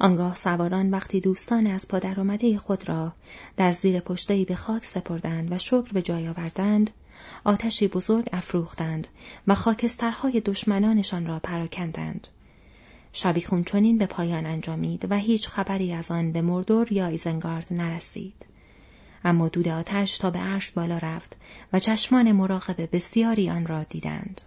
آنگاه 0.01 0.35
سواران 0.35 0.91
وقتی 0.91 1.21
دوستان 1.21 1.67
از 1.67 1.89
پادر 1.89 2.21
آمده 2.21 2.59
خود 2.59 2.89
را 2.89 3.13
در 3.57 3.73
زیر 3.73 4.01
پشتهای 4.01 4.45
به 4.45 4.55
خاک 4.55 4.85
سپردند 4.85 5.53
و 5.53 5.59
شکر 5.59 5.93
به 5.93 6.03
جای 6.03 6.29
آوردند 6.29 6.91
آتشی 7.45 7.89
بزرگ 7.89 8.29
افروختند 8.33 9.09
و 9.47 9.55
خاکسترهای 9.55 10.41
دشمنانشان 10.41 11.27
را 11.27 11.39
پراکندند. 11.39 12.29
شبیخون 13.13 13.65
چنین 13.65 13.99
به 13.99 14.07
پایان 14.07 14.47
انجامید 14.47 15.07
و 15.11 15.17
هیچ 15.17 15.49
خبری 15.49 15.93
از 15.93 16.11
آن 16.11 16.33
به 16.33 16.43
مردور 16.43 16.93
یا 16.93 17.07
ایزنگارد 17.07 17.67
نرسید. 17.71 18.47
اما 19.25 19.49
دود 19.49 19.69
آتش 19.69 20.19
تا 20.19 20.31
به 20.31 20.39
عرش 20.39 20.71
بالا 20.71 20.99
رفت 20.99 21.37
و 21.73 21.79
چشمان 21.79 22.33
مراقب 22.33 22.89
بسیاری 22.97 23.51
آن 23.51 23.67
را 23.67 23.83
دیدند. 23.83 24.41